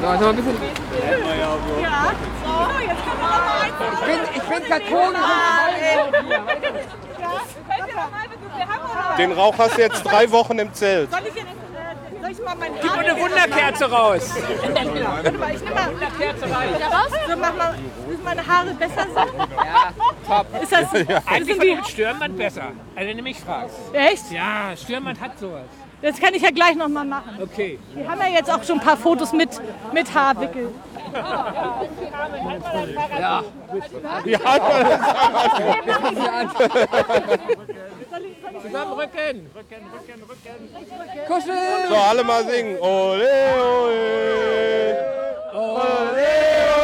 So, 0.01 0.07
also 0.07 0.27
ein 0.27 0.35
bisschen. 0.35 0.57
Ja, 1.81 2.01
so, 2.43 2.55
jetzt 2.81 3.01
können 3.05 3.19
wir 3.19 3.29
noch 3.29 3.45
mal 3.45 3.63
Ich 3.93 3.99
bin, 4.05 4.19
ich 4.35 4.43
bin 4.43 4.61
katholisch 4.69 5.19
Ja, 7.19 7.31
noch 8.67 9.09
noch. 9.09 9.15
Den 9.17 9.31
Rauch 9.31 9.55
hast 9.57 9.77
du 9.77 9.81
jetzt 9.81 10.03
drei 10.03 10.29
Wochen 10.31 10.59
im 10.59 10.73
Zelt. 10.73 11.09
Soll 11.09 11.21
ich, 11.25 11.33
hier, 11.33 11.43
mal 12.45 12.55
meine 12.55 12.75
Gib 12.81 12.91
mir 12.91 12.99
eine 12.99 13.19
Wunderkerze 13.19 13.85
raus. 13.91 14.35
Warte 14.35 15.31
mal, 15.37 15.53
ich 15.55 15.61
nehme 15.61 15.75
mal 15.75 15.91
Wunderkerze 15.91 16.43
rein. 16.43 16.69
So, 17.27 17.37
mach 17.37 17.55
mal, 17.55 17.75
müssen 18.07 18.23
meine 18.23 18.47
Haare 18.47 18.73
besser 18.73 19.07
sein? 19.13 19.27
Ja, 19.37 19.91
top. 20.27 20.61
Ist 20.61 20.71
das, 20.71 20.93
Eigentlich 21.25 21.57
finde 21.57 21.65
ich 21.67 21.75
mit 21.77 21.87
Stirnband 21.87 22.37
besser. 22.37 22.71
Also 22.95 23.09
wenn 23.09 23.17
du 23.17 23.23
mich 23.23 23.39
fragst. 23.39 23.75
echt? 23.93 24.31
Ja, 24.31 24.75
Stirnband 24.77 25.19
hat 25.19 25.37
sowas. 25.39 25.63
Das 26.01 26.19
kann 26.19 26.33
ich 26.33 26.41
ja 26.43 26.51
gleich 26.51 26.75
noch 26.75 26.87
mal 26.87 27.05
machen. 27.05 27.39
Okay. 27.41 27.79
Wir 27.95 28.07
haben 28.07 28.19
ja 28.19 28.27
jetzt 28.27 28.51
auch 28.51 28.63
schon 28.63 28.79
ein 28.79 28.85
paar 28.85 28.97
Fotos 28.97 29.33
mit, 29.33 29.49
mit 29.91 30.13
Haarwickel. 30.13 30.69
Ja. 33.19 33.43
Zusammenrücken. 38.61 39.49
kuscheln! 41.27 41.87
So, 41.89 41.95
alle 41.95 42.23
mal 42.23 42.43
singen. 42.45 42.77
Ole, 42.79 43.29
ole. 43.57 44.97
Ole, 45.53 46.27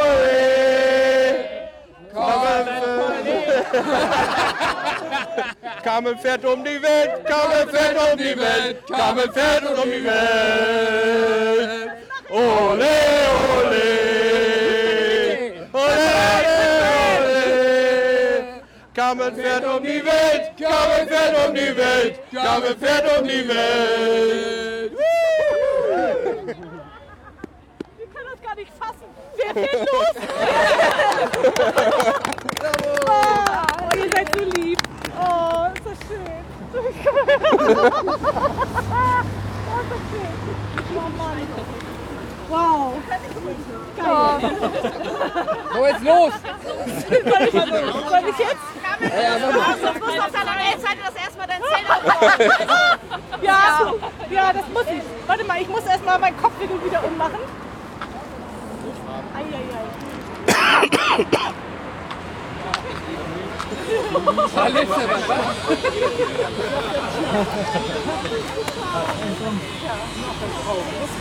ole. 0.03 0.41
Kamel 5.83 6.17
fährt 6.17 6.45
um 6.45 6.63
die 6.63 6.81
Welt, 6.81 7.25
Kamel 7.25 7.67
fährt 7.67 7.97
um 8.13 8.17
die 8.17 8.37
Welt, 8.37 8.87
Kamel 8.87 9.31
fährt 9.31 9.63
um 9.63 9.91
die 9.91 10.03
Welt. 10.05 12.00
Ole, 12.33 12.97
ole. 13.57 13.87
Ole, 15.73 16.11
ole. 17.19 18.61
Kamel 18.93 19.31
fährt 19.33 19.65
um 19.65 19.83
die 19.83 20.05
Welt, 20.05 20.53
Kamel 20.57 21.07
fährt 21.07 21.49
um 21.49 21.53
die 21.53 21.75
Welt, 21.75 22.19
Kamel 22.31 22.75
fährt 22.77 23.19
um 23.19 23.27
die 23.27 23.47
Welt. 23.49 24.93
Wir 27.97 28.07
können 28.07 28.29
das 28.31 28.41
gar 28.41 28.55
nicht 28.55 28.71
fassen. 28.79 29.07
Wer 29.35 29.53
fährt 29.53 29.89
los? 29.91 30.15
oh, 33.09 33.97
ihr 33.97 34.09
seid 34.09 34.27
so 34.33 34.41
lieb. 34.55 34.79
Oh, 35.19 35.67
ist 35.73 35.85
das 35.85 35.99
schön. 36.07 36.43
oh, 36.71 36.79
ist 39.81 39.91
das 39.91 40.01
schön. 40.11 40.31
Oh 40.95 41.09
Mann. 41.17 41.80
Wow. 42.51 42.95
Geil. 43.95 44.51
So, 45.73 45.85
jetzt 45.85 46.03
los! 46.03 46.33
Soll 47.07 47.43
ich, 47.43 47.51
soll 47.51 48.23
ich 48.27 48.39
jetzt? 48.39 48.67
Ja, 49.01 49.39
mal. 49.39 49.77
Sonst 49.81 49.99
musst 50.01 50.17
du 50.17 50.21
auf 50.21 50.31
deiner 50.31 50.55
Weltseite 50.59 50.99
das 51.05 51.15
erstmal 51.15 51.47
dein 51.47 51.61
Zelt 51.61 51.87
ja, 53.41 53.93
ja, 54.29 54.53
das 54.53 54.67
muss 54.73 54.83
ich. 54.83 55.01
Warte 55.27 55.45
mal, 55.45 55.61
ich 55.61 55.69
muss 55.69 55.85
erstmal 55.85 56.19
meinen 56.19 56.37
Kopfwickel 56.41 56.83
wieder 56.83 57.01
ummachen. 57.05 57.39
Eieiei. 59.33 60.20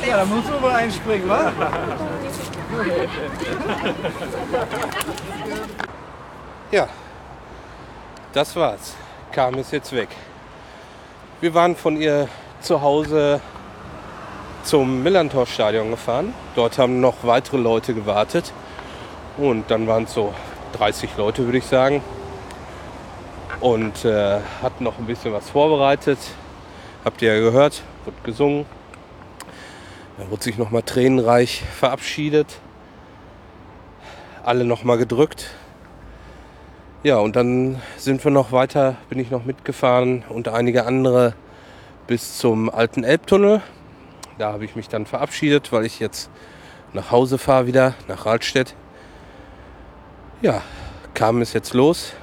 Ja, 0.06 0.16
da 0.16 0.24
muss 0.24 0.44
man 0.44 0.62
wohl 0.62 0.70
einspringen, 0.70 1.28
wa? 1.28 1.52
Ja, 6.70 6.88
das 8.32 8.56
war's. 8.56 8.94
Kam 9.32 9.54
ist 9.54 9.72
jetzt 9.72 9.92
weg. 9.92 10.08
Wir 11.40 11.54
waren 11.54 11.76
von 11.76 11.96
ihr 11.96 12.28
zu 12.60 12.80
Hause 12.80 13.40
zum 14.62 15.02
Millantor-Stadion 15.02 15.90
gefahren. 15.90 16.34
Dort 16.54 16.78
haben 16.78 17.00
noch 17.00 17.16
weitere 17.22 17.56
Leute 17.56 17.94
gewartet. 17.94 18.52
Und 19.36 19.70
dann 19.70 19.86
waren 19.86 20.04
es 20.04 20.14
so 20.14 20.34
30 20.76 21.16
Leute, 21.16 21.44
würde 21.44 21.58
ich 21.58 21.66
sagen. 21.66 22.02
Und 23.60 24.06
äh, 24.06 24.40
hatten 24.62 24.84
noch 24.84 24.98
ein 24.98 25.06
bisschen 25.06 25.34
was 25.34 25.50
vorbereitet. 25.50 26.18
Habt 27.04 27.20
ihr 27.20 27.34
ja 27.34 27.40
gehört, 27.40 27.82
wurde 28.06 28.16
gesungen. 28.24 28.64
Dann 30.16 30.30
wurde 30.30 30.42
sich 30.42 30.56
nochmal 30.56 30.82
tränenreich 30.82 31.62
verabschiedet. 31.78 32.58
Alle 34.42 34.64
nochmal 34.64 34.96
gedrückt. 34.96 35.50
Ja, 37.02 37.18
und 37.18 37.36
dann 37.36 37.82
sind 37.98 38.24
wir 38.24 38.30
noch 38.30 38.50
weiter, 38.52 38.96
bin 39.10 39.18
ich 39.18 39.30
noch 39.30 39.44
mitgefahren 39.44 40.24
und 40.30 40.48
einige 40.48 40.86
andere 40.86 41.34
bis 42.06 42.38
zum 42.38 42.70
alten 42.70 43.04
Elbtunnel. 43.04 43.60
Da 44.38 44.52
habe 44.52 44.64
ich 44.64 44.74
mich 44.74 44.88
dann 44.88 45.04
verabschiedet, 45.04 45.70
weil 45.70 45.84
ich 45.84 46.00
jetzt 46.00 46.30
nach 46.94 47.10
Hause 47.10 47.36
fahre 47.36 47.66
wieder, 47.66 47.94
nach 48.08 48.24
Rahlstedt. 48.24 48.74
Ja, 50.40 50.62
kam 51.12 51.42
es 51.42 51.52
jetzt 51.52 51.74
los 51.74 52.14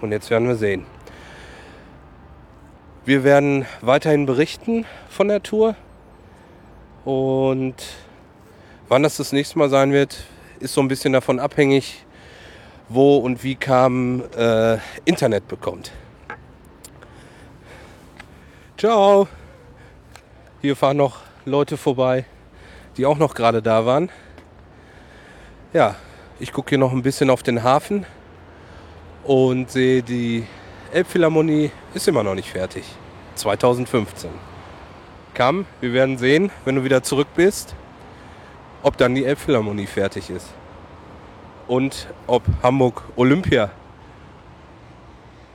und 0.00 0.12
jetzt 0.12 0.30
werden 0.30 0.48
wir 0.48 0.56
sehen. 0.56 0.84
Wir 3.04 3.22
werden 3.24 3.66
weiterhin 3.82 4.26
berichten 4.26 4.84
von 5.08 5.28
der 5.28 5.42
Tour 5.42 5.76
und 7.04 7.76
wann 8.88 9.02
das 9.02 9.16
das 9.16 9.32
nächste 9.32 9.58
Mal 9.58 9.70
sein 9.70 9.92
wird, 9.92 10.24
ist 10.58 10.74
so 10.74 10.80
ein 10.80 10.88
bisschen 10.88 11.12
davon 11.12 11.38
abhängig, 11.38 12.04
wo 12.88 13.18
und 13.18 13.44
wie 13.44 13.54
Kam 13.54 14.24
äh, 14.36 14.78
Internet 15.04 15.46
bekommt. 15.48 15.92
Ciao. 18.76 19.28
Hier 20.60 20.74
fahren 20.74 20.96
noch 20.96 21.20
Leute 21.44 21.76
vorbei, 21.76 22.24
die 22.96 23.06
auch 23.06 23.18
noch 23.18 23.34
gerade 23.34 23.62
da 23.62 23.86
waren. 23.86 24.10
Ja, 25.72 25.94
ich 26.40 26.52
gucke 26.52 26.70
hier 26.70 26.78
noch 26.78 26.92
ein 26.92 27.02
bisschen 27.02 27.30
auf 27.30 27.42
den 27.42 27.62
Hafen 27.62 28.04
und 29.26 29.70
sehe, 29.70 30.02
die 30.02 30.46
Elbphilharmonie 30.92 31.70
ist 31.94 32.06
immer 32.08 32.22
noch 32.22 32.34
nicht 32.34 32.50
fertig. 32.50 32.84
2015. 33.34 34.30
Kam, 35.34 35.66
wir 35.80 35.92
werden 35.92 36.16
sehen, 36.16 36.50
wenn 36.64 36.76
du 36.76 36.84
wieder 36.84 37.02
zurück 37.02 37.28
bist, 37.34 37.74
ob 38.82 38.96
dann 38.96 39.14
die 39.14 39.24
Elbphilharmonie 39.24 39.86
fertig 39.86 40.30
ist 40.30 40.48
und 41.66 42.08
ob 42.26 42.42
Hamburg 42.62 43.02
Olympia 43.16 43.70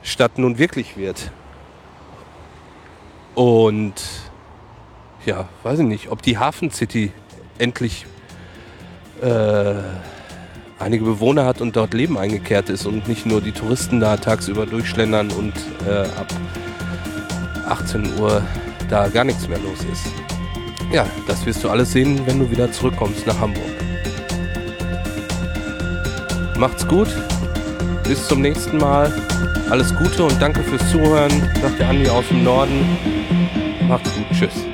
Stadt 0.02 0.38
nun 0.38 0.58
wirklich 0.58 0.96
wird. 0.96 1.30
Und 3.34 3.94
ja, 5.24 5.48
weiß 5.62 5.78
ich 5.78 5.86
nicht, 5.86 6.10
ob 6.10 6.22
die 6.22 6.38
Hafen 6.38 6.70
City 6.70 7.12
endlich 7.58 8.06
äh, 9.22 9.74
einige 10.82 11.04
Bewohner 11.04 11.44
hat 11.44 11.60
und 11.60 11.76
dort 11.76 11.94
Leben 11.94 12.18
eingekehrt 12.18 12.68
ist 12.68 12.86
und 12.86 13.08
nicht 13.08 13.26
nur 13.26 13.40
die 13.40 13.52
Touristen 13.52 14.00
da 14.00 14.16
tagsüber 14.16 14.66
durchschlendern 14.66 15.30
und 15.30 15.54
äh, 15.88 16.00
ab 16.18 16.26
18 17.68 18.18
Uhr 18.18 18.42
da 18.88 19.08
gar 19.08 19.24
nichts 19.24 19.48
mehr 19.48 19.58
los 19.58 19.78
ist. 19.92 20.06
Ja, 20.92 21.06
das 21.26 21.46
wirst 21.46 21.64
du 21.64 21.70
alles 21.70 21.92
sehen, 21.92 22.20
wenn 22.26 22.38
du 22.38 22.50
wieder 22.50 22.70
zurückkommst 22.70 23.26
nach 23.26 23.38
Hamburg. 23.40 23.64
Macht's 26.58 26.86
gut, 26.86 27.08
bis 28.04 28.28
zum 28.28 28.42
nächsten 28.42 28.76
Mal. 28.76 29.12
Alles 29.70 29.94
Gute 29.96 30.24
und 30.24 30.40
danke 30.40 30.62
fürs 30.62 30.90
Zuhören. 30.90 31.32
Sagt 31.62 31.78
der 31.78 31.88
Andi 31.88 32.08
aus 32.08 32.28
dem 32.28 32.44
Norden. 32.44 32.98
Macht's 33.88 34.10
gut, 34.14 34.26
tschüss. 34.38 34.71